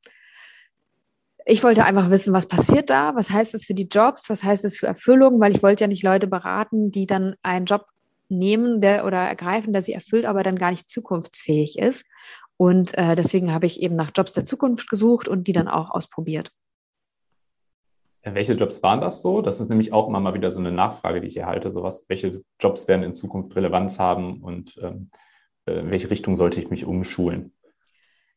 ich 1.46 1.64
wollte 1.64 1.84
einfach 1.84 2.10
wissen, 2.10 2.34
was 2.34 2.48
passiert 2.48 2.90
da? 2.90 3.16
Was 3.16 3.30
heißt 3.30 3.54
das 3.54 3.66
für 3.66 3.74
die 3.74 3.88
Jobs? 3.88 4.30
Was 4.30 4.46
heißt 4.46 4.64
das 4.64 4.78
für 4.78 4.88
Erfüllung? 4.88 5.42
Weil 5.42 5.54
ich 5.54 5.62
wollte 5.62 5.84
ja 5.84 5.88
nicht 5.90 6.04
Leute 6.04 6.28
beraten, 6.28 6.90
die 6.90 7.06
dann 7.06 7.36
einen 7.44 7.66
Job 7.66 7.86
nehmen 8.30 8.82
der, 8.82 9.06
oder 9.06 9.18
ergreifen, 9.18 9.74
der 9.74 9.82
sie 9.82 9.94
erfüllt, 9.94 10.26
aber 10.26 10.44
dann 10.44 10.58
gar 10.58 10.72
nicht 10.72 10.90
zukunftsfähig 10.90 11.78
ist. 11.78 12.06
Und 12.64 12.98
äh, 12.98 13.16
deswegen 13.16 13.54
habe 13.54 13.66
ich 13.66 13.82
eben 13.82 13.98
nach 13.98 14.12
Jobs 14.16 14.32
der 14.32 14.46
Zukunft 14.46 14.90
gesucht 14.90 15.28
und 15.28 15.50
die 15.50 15.52
dann 15.52 15.68
auch 15.68 15.92
ausprobiert. 15.92 16.54
Welche 18.24 18.54
Jobs 18.54 18.82
waren 18.82 19.02
das 19.02 19.20
so? 19.20 19.42
Das 19.42 19.60
ist 19.60 19.68
nämlich 19.68 19.92
auch 19.92 20.08
immer 20.08 20.22
mal 20.22 20.34
wieder 20.34 20.50
so 20.50 20.62
eine 20.62 20.72
Nachfrage, 20.72 21.20
die 21.20 21.28
ich 21.28 21.36
erhalte. 21.36 21.74
So 21.74 21.84
was, 21.84 22.06
welche 22.08 22.42
Jobs 22.62 22.88
werden 22.88 23.04
in 23.04 23.16
Zukunft 23.16 23.54
Relevanz 23.58 24.00
haben 24.00 24.42
und 24.42 24.80
ähm, 24.82 25.10
äh, 25.66 25.80
in 25.80 25.92
welche 25.92 26.10
Richtung 26.10 26.38
sollte 26.38 26.58
ich 26.58 26.70
mich 26.70 26.86
umschulen? 26.86 27.52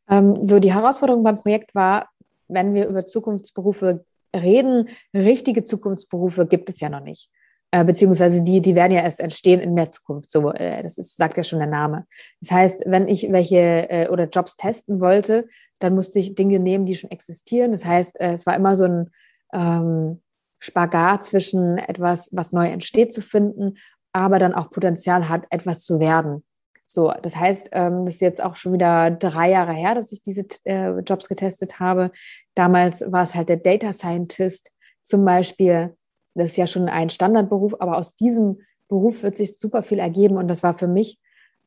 Ähm, 0.09 0.45
so, 0.45 0.59
die 0.59 0.73
Herausforderung 0.73 1.23
beim 1.23 1.39
Projekt 1.39 1.73
war, 1.73 2.09
wenn 2.49 2.73
wir 2.73 2.89
über 2.89 3.05
Zukunftsberufe 3.05 4.03
reden, 4.35 4.89
richtige 5.13 5.63
Zukunftsberufe 5.63 6.45
gibt 6.45 6.67
es 6.67 6.81
ja 6.81 6.89
noch 6.89 6.99
nicht. 6.99 7.29
Äh, 7.71 7.83
beziehungsweise 7.83 8.41
die, 8.41 8.61
die 8.61 8.75
werden 8.75 8.93
ja 8.93 9.01
erst 9.01 9.19
entstehen 9.19 9.59
in 9.59 9.75
der 9.75 9.91
Zukunft. 9.91 10.31
So, 10.31 10.53
äh, 10.53 10.81
das 10.83 10.97
ist, 10.97 11.17
sagt 11.17 11.35
ja 11.35 11.43
schon 11.43 11.59
der 11.59 11.67
Name. 11.67 12.05
Das 12.39 12.51
heißt, 12.51 12.83
wenn 12.85 13.07
ich 13.07 13.29
welche 13.31 13.89
äh, 13.89 14.09
oder 14.09 14.29
Jobs 14.29 14.55
testen 14.55 15.01
wollte, 15.01 15.47
dann 15.79 15.93
musste 15.93 16.19
ich 16.19 16.35
Dinge 16.35 16.59
nehmen, 16.59 16.85
die 16.85 16.95
schon 16.95 17.11
existieren. 17.11 17.71
Das 17.71 17.85
heißt, 17.85 18.19
äh, 18.21 18.31
es 18.31 18.45
war 18.45 18.55
immer 18.55 18.77
so 18.77 18.85
ein 18.85 19.11
ähm, 19.53 20.21
Spagat 20.59 21.25
zwischen 21.25 21.77
etwas, 21.77 22.29
was 22.31 22.53
neu 22.53 22.67
entsteht, 22.67 23.13
zu 23.13 23.21
finden, 23.21 23.77
aber 24.13 24.39
dann 24.39 24.53
auch 24.53 24.71
Potenzial 24.71 25.27
hat, 25.27 25.43
etwas 25.49 25.83
zu 25.83 25.99
werden. 25.99 26.43
So, 26.85 27.13
das 27.21 27.35
heißt, 27.35 27.69
ähm, 27.73 28.05
das 28.05 28.15
ist 28.15 28.21
jetzt 28.21 28.41
auch 28.41 28.55
schon 28.55 28.71
wieder 28.71 29.11
drei 29.11 29.51
Jahre 29.51 29.73
her, 29.73 29.93
dass 29.93 30.13
ich 30.13 30.23
diese 30.23 30.45
äh, 30.63 30.97
Jobs 30.99 31.27
getestet 31.27 31.81
habe. 31.81 32.11
Damals 32.55 33.03
war 33.11 33.23
es 33.23 33.35
halt 33.35 33.49
der 33.49 33.57
Data 33.57 33.91
Scientist 33.91 34.69
zum 35.03 35.25
Beispiel 35.25 35.95
das 36.37 36.51
ist 36.51 36.57
ja 36.57 36.67
schon 36.67 36.89
ein 36.89 37.09
Standardberuf, 37.09 37.75
aber 37.79 37.97
aus 37.97 38.15
diesem 38.15 38.59
Beruf 38.87 39.23
wird 39.23 39.35
sich 39.35 39.57
super 39.57 39.83
viel 39.83 39.99
ergeben 39.99 40.37
und 40.37 40.47
das 40.47 40.63
war 40.63 40.73
für 40.73 40.87
mich 40.87 41.19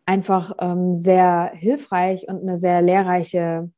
einfach 0.07 0.53
ähm, 0.61 0.97
sehr 0.97 1.53
hilfreich 1.55 2.29
und 2.29 2.43
eine 2.43 2.59
sehr 2.59 2.83
lehrreiche 2.83 3.71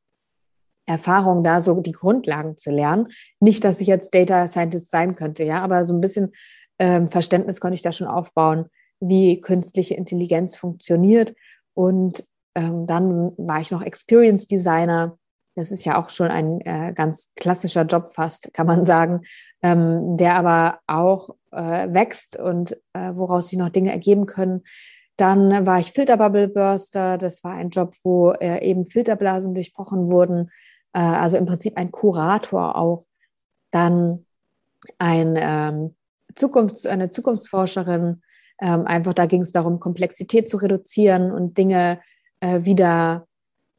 Erfahrung, 0.85 1.43
da 1.43 1.61
so 1.61 1.79
die 1.81 1.91
Grundlagen 1.91 2.57
zu 2.57 2.71
lernen. 2.71 3.07
Nicht, 3.39 3.63
dass 3.63 3.81
ich 3.81 3.87
jetzt 3.87 4.13
Data 4.13 4.47
Scientist 4.47 4.91
sein 4.91 5.15
könnte, 5.15 5.43
ja, 5.43 5.61
aber 5.61 5.85
so 5.85 5.93
ein 5.93 6.01
bisschen 6.01 6.31
ähm, 6.79 7.09
Verständnis 7.09 7.59
konnte 7.59 7.75
ich 7.75 7.81
da 7.81 7.91
schon 7.91 8.07
aufbauen, 8.07 8.65
wie 8.99 9.39
künstliche 9.41 9.93
Intelligenz 9.95 10.55
funktioniert. 10.55 11.33
Und 11.73 12.25
ähm, 12.55 12.87
dann 12.87 13.33
war 13.37 13.61
ich 13.61 13.71
noch 13.71 13.81
Experience 13.81 14.47
Designer. 14.47 15.17
Das 15.55 15.71
ist 15.71 15.85
ja 15.85 16.01
auch 16.01 16.09
schon 16.09 16.29
ein 16.29 16.61
äh, 16.61 16.93
ganz 16.93 17.31
klassischer 17.35 17.83
Job 17.83 18.07
fast, 18.07 18.53
kann 18.53 18.67
man 18.67 18.83
sagen, 18.83 19.21
ähm, 19.61 20.17
der 20.17 20.35
aber 20.35 20.79
auch 20.87 21.29
äh, 21.51 21.93
wächst 21.93 22.37
und 22.37 22.73
äh, 22.93 23.11
woraus 23.13 23.49
sich 23.49 23.59
noch 23.59 23.69
Dinge 23.69 23.91
ergeben 23.91 24.25
können. 24.25 24.63
Dann 25.15 25.65
war 25.65 25.79
ich 25.79 25.91
Filterbubble 25.91 26.47
Burster. 26.47 27.17
Das 27.17 27.43
war 27.43 27.53
ein 27.53 27.69
Job, 27.69 27.95
wo 28.03 28.31
äh, 28.31 28.65
eben 28.67 28.87
Filterblasen 28.87 29.53
durchbrochen 29.53 30.09
wurden. 30.09 30.49
Äh, 30.93 30.99
also 30.99 31.37
im 31.37 31.45
Prinzip 31.45 31.77
ein 31.77 31.91
Kurator 31.91 32.75
auch. 32.75 33.05
Dann 33.69 34.25
ein, 34.97 35.35
ähm, 35.37 35.95
Zukunfts-, 36.35 36.87
eine 36.87 37.11
Zukunftsforscherin. 37.11 38.21
Ähm, 38.59 38.85
einfach 38.85 39.13
da 39.13 39.25
ging 39.25 39.41
es 39.41 39.51
darum, 39.51 39.79
Komplexität 39.79 40.49
zu 40.49 40.57
reduzieren 40.57 41.31
und 41.31 41.57
Dinge 41.57 41.99
äh, 42.39 42.63
wieder 42.63 43.27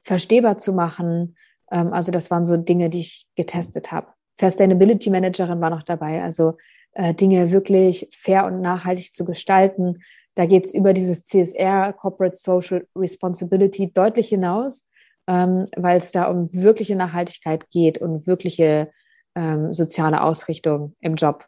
verstehbar 0.02 0.58
zu 0.58 0.72
machen. 0.72 1.37
Ähm, 1.70 1.92
also 1.92 2.12
das 2.12 2.31
waren 2.31 2.46
so 2.46 2.57
Dinge, 2.57 2.90
die 2.90 3.00
ich 3.00 3.27
getestet 3.37 3.92
habe. 3.92 4.09
Sustainability 4.40 5.11
Managerin 5.11 5.61
war 5.61 5.70
noch 5.70 5.83
dabei, 5.83 6.22
also 6.22 6.57
äh, 6.92 7.14
Dinge 7.14 7.50
wirklich 7.50 8.09
fair 8.12 8.46
und 8.46 8.61
nachhaltig 8.61 9.14
zu 9.14 9.24
gestalten. 9.24 10.03
Da 10.35 10.46
geht 10.46 10.66
es 10.66 10.74
über 10.74 10.92
dieses 10.92 11.24
CSR, 11.24 11.92
Corporate 11.92 12.37
Social 12.37 12.87
Responsibility, 12.96 13.92
deutlich 13.92 14.29
hinaus, 14.29 14.85
ähm, 15.27 15.66
weil 15.77 15.96
es 15.96 16.12
da 16.12 16.24
um 16.27 16.53
wirkliche 16.53 16.96
Nachhaltigkeit 16.96 17.70
geht 17.70 17.98
und 17.98 18.27
wirkliche 18.27 18.90
ähm, 19.37 19.72
soziale 19.72 20.22
Ausrichtung 20.22 20.94
im 21.00 21.14
Job. 21.14 21.46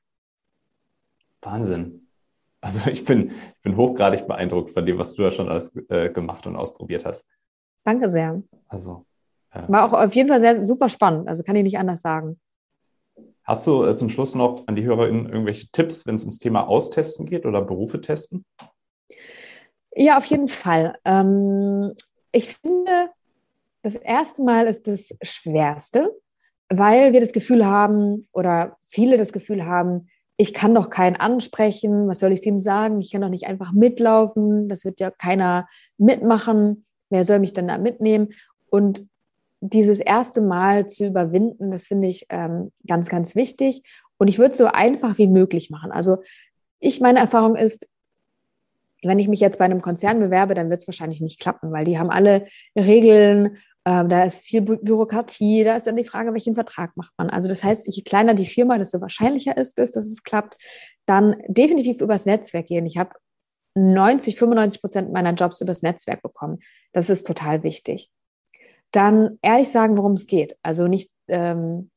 Wahnsinn. 1.43 2.09
Also 2.61 2.91
ich 2.91 3.05
bin, 3.05 3.31
ich 3.31 3.63
bin 3.63 3.77
hochgradig 3.77 4.27
beeindruckt 4.27 4.71
von 4.71 4.87
dem, 4.87 4.99
was 4.99 5.15
du 5.15 5.23
da 5.23 5.31
schon 5.31 5.49
alles 5.49 5.73
äh, 5.89 6.11
gemacht 6.11 6.47
und 6.47 6.57
ausprobiert 6.57 7.05
hast. 7.05 7.25
Danke 7.85 8.09
sehr. 8.11 8.43
Also 8.67 9.05
äh, 9.65 9.73
war 9.73 9.85
auch 9.85 9.93
auf 9.93 10.15
jeden 10.15 10.29
Fall 10.29 10.41
sehr 10.41 10.65
super 10.65 10.89
spannend. 10.89 11.29
Also 11.29 11.43
kann 11.43 11.57
ich 11.57 11.63
nicht 11.63 11.79
anders 11.79 12.01
sagen. 12.01 12.39
Hast 13.45 13.67
du 13.67 13.85
äh, 13.85 13.95
zum 13.95 14.09
Schluss 14.09 14.35
noch 14.35 14.67
an 14.67 14.75
die 14.75 14.85
HörerInnen 14.85 15.27
irgendwelche 15.27 15.69
Tipps, 15.71 16.07
wenn 16.07 16.17
es 16.17 16.23
ums 16.23 16.39
Thema 16.39 16.67
Austesten 16.67 17.27
geht 17.27 17.47
oder 17.47 17.63
Berufe 17.63 18.01
testen? 18.01 18.45
Ja, 19.95 20.19
auf 20.19 20.27
jeden 20.27 20.49
Fall. 20.49 20.97
Ähm, 21.05 21.95
ich 22.33 22.57
finde, 22.57 23.11
das 23.83 23.95
erste 23.95 24.43
Mal 24.43 24.67
ist 24.67 24.89
das 24.89 25.15
Schwerste, 25.23 26.13
weil 26.69 27.13
wir 27.13 27.21
das 27.21 27.33
Gefühl 27.33 27.65
haben 27.65 28.29
oder 28.33 28.77
viele 28.83 29.17
das 29.17 29.33
Gefühl 29.33 29.65
haben, 29.65 30.09
ich 30.37 30.53
kann 30.53 30.75
doch 30.75 30.91
keinen 30.91 31.17
ansprechen, 31.17 32.09
was 32.09 32.19
soll 32.19 32.33
ich 32.33 32.43
dem 32.43 32.59
sagen? 32.59 33.01
Ich 33.01 33.13
kann 33.13 33.23
doch 33.23 33.31
nicht 33.31 33.47
einfach 33.47 33.73
mitlaufen, 33.73 34.69
das 34.69 34.85
wird 34.85 35.01
ja 35.01 35.11
keiner 35.11 35.67
mitmachen, 35.97 36.85
wer 37.11 37.25
soll 37.25 37.39
mich 37.39 37.53
denn 37.53 37.69
da 37.69 37.79
mitnehmen? 37.79 38.35
Und 38.69 39.07
dieses 39.61 40.01
erste 40.01 40.41
Mal 40.41 40.87
zu 40.87 41.07
überwinden, 41.07 41.71
das 41.71 41.87
finde 41.87 42.09
ich 42.09 42.27
ähm, 42.29 42.73
ganz, 42.87 43.09
ganz 43.09 43.35
wichtig. 43.35 43.83
Und 44.19 44.29
ich 44.29 44.39
würde 44.39 44.53
es 44.53 44.59
so 44.59 44.67
einfach 44.67 45.19
wie 45.19 45.27
möglich 45.27 45.71
machen. 45.71 45.93
Also 45.93 46.19
ich, 46.79 47.01
meine 47.01 47.19
Erfahrung 47.19 47.57
ist, 47.57 47.87
wenn 49.03 49.19
ich 49.19 49.29
mich 49.29 49.41
jetzt 49.41 49.59
bei 49.59 49.65
einem 49.65 49.83
Konzern 49.83 50.21
bewerbe, 50.21 50.55
dann 50.55 50.71
wird 50.71 50.81
es 50.81 50.89
wahrscheinlich 50.89 51.21
nicht 51.21 51.41
klappen, 51.41 51.73
weil 51.73 51.85
die 51.85 51.99
haben 51.99 52.11
alle 52.11 52.47
Regeln, 52.77 53.57
äh, 53.85 54.07
da 54.07 54.25
ist 54.25 54.41
viel 54.41 54.63
Bü 54.63 54.79
Bürokratie, 54.79 55.65
da 55.65 55.77
ist 55.77 55.87
dann 55.87 55.97
die 55.97 56.05
Frage, 56.05 56.33
welchen 56.33 56.55
Vertrag 56.55 56.97
macht 56.97 57.13
man. 57.17 57.31
Also 57.31 57.49
das 57.49 57.63
heißt, 57.63 57.87
je 57.87 58.03
kleiner 58.03 58.35
die 58.35 58.47
Firma, 58.47 58.79
desto 58.79 59.01
wahrscheinlicher 59.01 59.57
ist 59.57 59.79
es, 59.79 59.93
dass 59.93 60.07
es 60.07 60.23
klappt. 60.23 60.57
Dann 61.07 61.37
definitiv 61.47 62.01
übers 62.01 62.27
Netzwerk 62.27 62.67
gehen. 62.67 62.87
Ich 62.87 62.99
habe 62.99 63.11
90, 63.75 64.37
95 64.37 64.81
Prozent 64.81 65.13
meiner 65.13 65.35
Jobs 65.35 65.61
übers 65.61 65.83
Netzwerk 65.83 66.23
bekommen. 66.23 66.59
Das 66.93 67.11
ist 67.11 67.27
total 67.27 67.63
wichtig. 67.63 68.11
Dann 68.93 69.39
ehrlich 69.43 69.69
sagen, 69.69 69.97
worum 69.97 70.13
es 70.13 70.27
geht. 70.27 70.57
Also 70.63 70.87
nicht 70.87 71.11
ähm, 71.29 71.91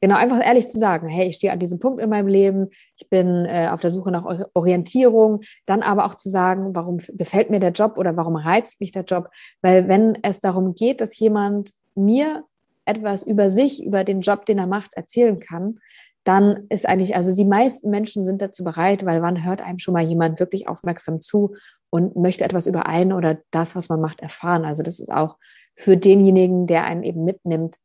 genau 0.00 0.16
einfach 0.16 0.44
ehrlich 0.44 0.68
zu 0.68 0.78
sagen, 0.78 1.08
hey, 1.08 1.28
ich 1.28 1.36
stehe 1.36 1.52
an 1.52 1.58
diesem 1.58 1.78
Punkt 1.78 2.00
in 2.00 2.10
meinem 2.10 2.28
Leben, 2.28 2.68
ich 2.96 3.08
bin 3.08 3.44
äh, 3.46 3.68
auf 3.72 3.80
der 3.80 3.90
Suche 3.90 4.10
nach 4.10 4.24
Orientierung, 4.54 5.40
dann 5.66 5.82
aber 5.82 6.06
auch 6.06 6.14
zu 6.14 6.28
sagen, 6.28 6.74
warum 6.74 6.98
gefällt 7.08 7.50
mir 7.50 7.60
der 7.60 7.72
Job 7.72 7.96
oder 7.96 8.16
warum 8.16 8.36
reizt 8.36 8.80
mich 8.80 8.92
der 8.92 9.04
Job, 9.04 9.28
weil 9.62 9.88
wenn 9.88 10.18
es 10.22 10.40
darum 10.40 10.74
geht, 10.74 11.00
dass 11.00 11.18
jemand 11.18 11.70
mir 11.94 12.44
etwas 12.84 13.24
über 13.24 13.50
sich, 13.50 13.84
über 13.84 14.04
den 14.04 14.20
Job, 14.20 14.46
den 14.46 14.58
er 14.58 14.66
macht, 14.66 14.94
erzählen 14.94 15.40
kann, 15.40 15.76
dann 16.24 16.66
ist 16.68 16.88
eigentlich, 16.88 17.14
also 17.14 17.34
die 17.34 17.44
meisten 17.44 17.90
Menschen 17.90 18.24
sind 18.24 18.42
dazu 18.42 18.64
bereit, 18.64 19.06
weil 19.06 19.22
wann 19.22 19.44
hört 19.44 19.60
einem 19.60 19.78
schon 19.78 19.94
mal 19.94 20.02
jemand 20.02 20.40
wirklich 20.40 20.68
aufmerksam 20.68 21.20
zu 21.20 21.54
und 21.88 22.16
möchte 22.16 22.44
etwas 22.44 22.66
über 22.66 22.86
einen 22.86 23.12
oder 23.12 23.38
das, 23.52 23.76
was 23.76 23.88
man 23.88 24.00
macht, 24.00 24.20
erfahren. 24.20 24.64
Also 24.64 24.82
das 24.82 24.98
ist 24.98 25.10
auch 25.10 25.36
für 25.76 25.96
denjenigen, 25.96 26.66
der 26.66 26.84
einen 26.84 27.02
eben 27.02 27.24
mitnimmt, 27.24 27.76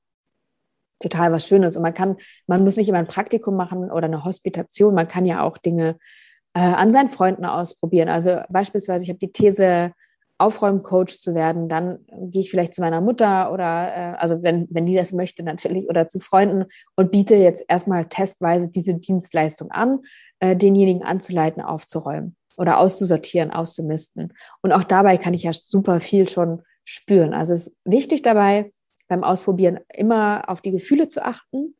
total 0.99 1.31
was 1.31 1.47
Schönes. 1.47 1.75
Und 1.75 1.83
man 1.83 1.93
kann, 1.93 2.17
man 2.47 2.63
muss 2.63 2.77
nicht 2.77 2.89
immer 2.89 2.99
ein 2.99 3.07
Praktikum 3.07 3.55
machen 3.55 3.91
oder 3.91 4.05
eine 4.05 4.23
Hospitation, 4.23 4.95
man 4.95 5.07
kann 5.07 5.25
ja 5.25 5.43
auch 5.43 5.57
Dinge 5.57 5.97
äh, 6.53 6.59
an 6.59 6.91
seinen 6.91 7.09
Freunden 7.09 7.45
ausprobieren. 7.45 8.09
Also 8.09 8.41
beispielsweise, 8.49 9.03
ich 9.03 9.09
habe 9.09 9.19
die 9.19 9.31
These, 9.31 9.93
Aufräumcoach 10.41 11.19
zu 11.19 11.35
werden, 11.35 11.69
dann 11.69 11.99
gehe 12.09 12.41
ich 12.41 12.49
vielleicht 12.49 12.73
zu 12.73 12.81
meiner 12.81 12.99
Mutter 12.99 13.53
oder 13.53 13.95
äh, 13.95 14.15
also 14.17 14.41
wenn, 14.41 14.67
wenn 14.71 14.87
die 14.87 14.95
das 14.95 15.13
möchte 15.13 15.43
natürlich 15.43 15.87
oder 15.87 16.07
zu 16.07 16.19
Freunden 16.19 16.65
und 16.95 17.11
biete 17.11 17.35
jetzt 17.35 17.63
erstmal 17.67 18.05
testweise 18.09 18.69
diese 18.69 18.95
Dienstleistung 18.95 19.69
an, 19.69 19.99
äh, 20.39 20.55
denjenigen 20.55 21.03
anzuleiten, 21.03 21.61
aufzuräumen 21.61 22.35
oder 22.57 22.79
auszusortieren, 22.79 23.51
auszumisten. 23.51 24.33
Und 24.63 24.71
auch 24.71 24.83
dabei 24.83 25.17
kann 25.17 25.35
ich 25.35 25.43
ja 25.43 25.53
super 25.53 26.01
viel 26.01 26.27
schon 26.27 26.63
spüren. 26.83 27.33
Also 27.33 27.53
es 27.53 27.67
ist 27.67 27.77
wichtig 27.85 28.21
dabei, 28.21 28.73
beim 29.07 29.23
Ausprobieren 29.23 29.79
immer 29.93 30.43
auf 30.47 30.61
die 30.61 30.71
Gefühle 30.71 31.07
zu 31.07 31.23
achten. 31.23 31.75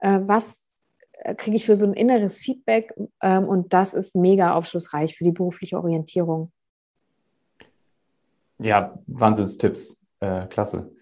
Äh, 0.00 0.20
was 0.24 0.70
äh, 1.12 1.34
kriege 1.34 1.56
ich 1.56 1.66
für 1.66 1.76
so 1.76 1.86
ein 1.86 1.94
inneres 1.94 2.38
Feedback? 2.38 2.94
Ähm, 3.22 3.44
und 3.44 3.72
das 3.72 3.94
ist 3.94 4.14
mega 4.14 4.52
aufschlussreich 4.52 5.16
für 5.16 5.24
die 5.24 5.32
berufliche 5.32 5.78
Orientierung. 5.78 6.52
Ja, 8.58 8.98
Wahnsinnstipps. 9.06 9.98
Äh, 10.20 10.46
klasse. 10.46 10.92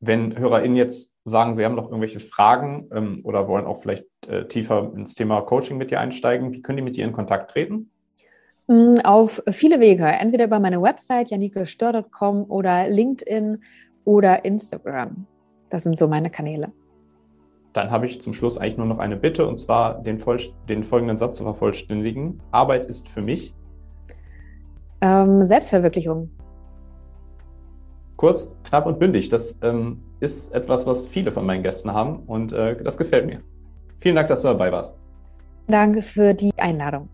Wenn 0.00 0.38
HörerInnen 0.38 0.76
jetzt 0.76 1.16
sagen, 1.24 1.54
sie 1.54 1.64
haben 1.64 1.74
noch 1.74 1.86
irgendwelche 1.86 2.20
Fragen 2.20 2.88
ähm, 2.92 3.20
oder 3.24 3.48
wollen 3.48 3.66
auch 3.66 3.80
vielleicht 3.80 4.06
äh, 4.28 4.46
tiefer 4.46 4.92
ins 4.94 5.14
Thema 5.14 5.40
Coaching 5.40 5.76
mit 5.76 5.90
dir 5.90 6.00
einsteigen, 6.00 6.52
wie 6.52 6.62
können 6.62 6.76
die 6.76 6.82
mit 6.82 6.96
dir 6.96 7.04
in 7.04 7.12
Kontakt 7.12 7.50
treten? 7.50 7.90
Auf 8.68 9.42
viele 9.50 9.80
Wege. 9.80 10.04
Entweder 10.04 10.44
über 10.44 10.60
meine 10.60 10.82
Website 10.82 11.30
janikestör.com 11.30 12.50
oder 12.50 12.88
LinkedIn 12.88 13.62
oder 14.04 14.44
Instagram. 14.44 15.26
Das 15.70 15.84
sind 15.84 15.96
so 15.96 16.06
meine 16.06 16.30
Kanäle. 16.30 16.72
Dann 17.72 17.90
habe 17.90 18.06
ich 18.06 18.20
zum 18.20 18.34
Schluss 18.34 18.58
eigentlich 18.58 18.76
nur 18.76 18.86
noch 18.86 18.98
eine 18.98 19.16
Bitte 19.16 19.46
und 19.46 19.56
zwar 19.58 20.02
den, 20.02 20.22
den 20.68 20.84
folgenden 20.84 21.16
Satz 21.16 21.36
zu 21.36 21.44
vervollständigen. 21.44 22.42
Arbeit 22.50 22.86
ist 22.86 23.08
für 23.08 23.22
mich 23.22 23.54
ähm, 25.00 25.46
Selbstverwirklichung. 25.46 26.30
Kurz, 28.16 28.54
knapp 28.64 28.86
und 28.86 28.98
bündig. 28.98 29.28
Das 29.28 29.58
ähm, 29.62 30.02
ist 30.20 30.52
etwas, 30.52 30.86
was 30.86 31.02
viele 31.02 31.30
von 31.30 31.46
meinen 31.46 31.62
Gästen 31.62 31.92
haben 31.92 32.24
und 32.26 32.52
äh, 32.52 32.82
das 32.82 32.96
gefällt 32.96 33.26
mir. 33.26 33.38
Vielen 34.00 34.16
Dank, 34.16 34.28
dass 34.28 34.42
du 34.42 34.48
dabei 34.48 34.72
warst. 34.72 34.96
Danke 35.68 36.02
für 36.02 36.34
die 36.34 36.50
Einladung. 36.56 37.08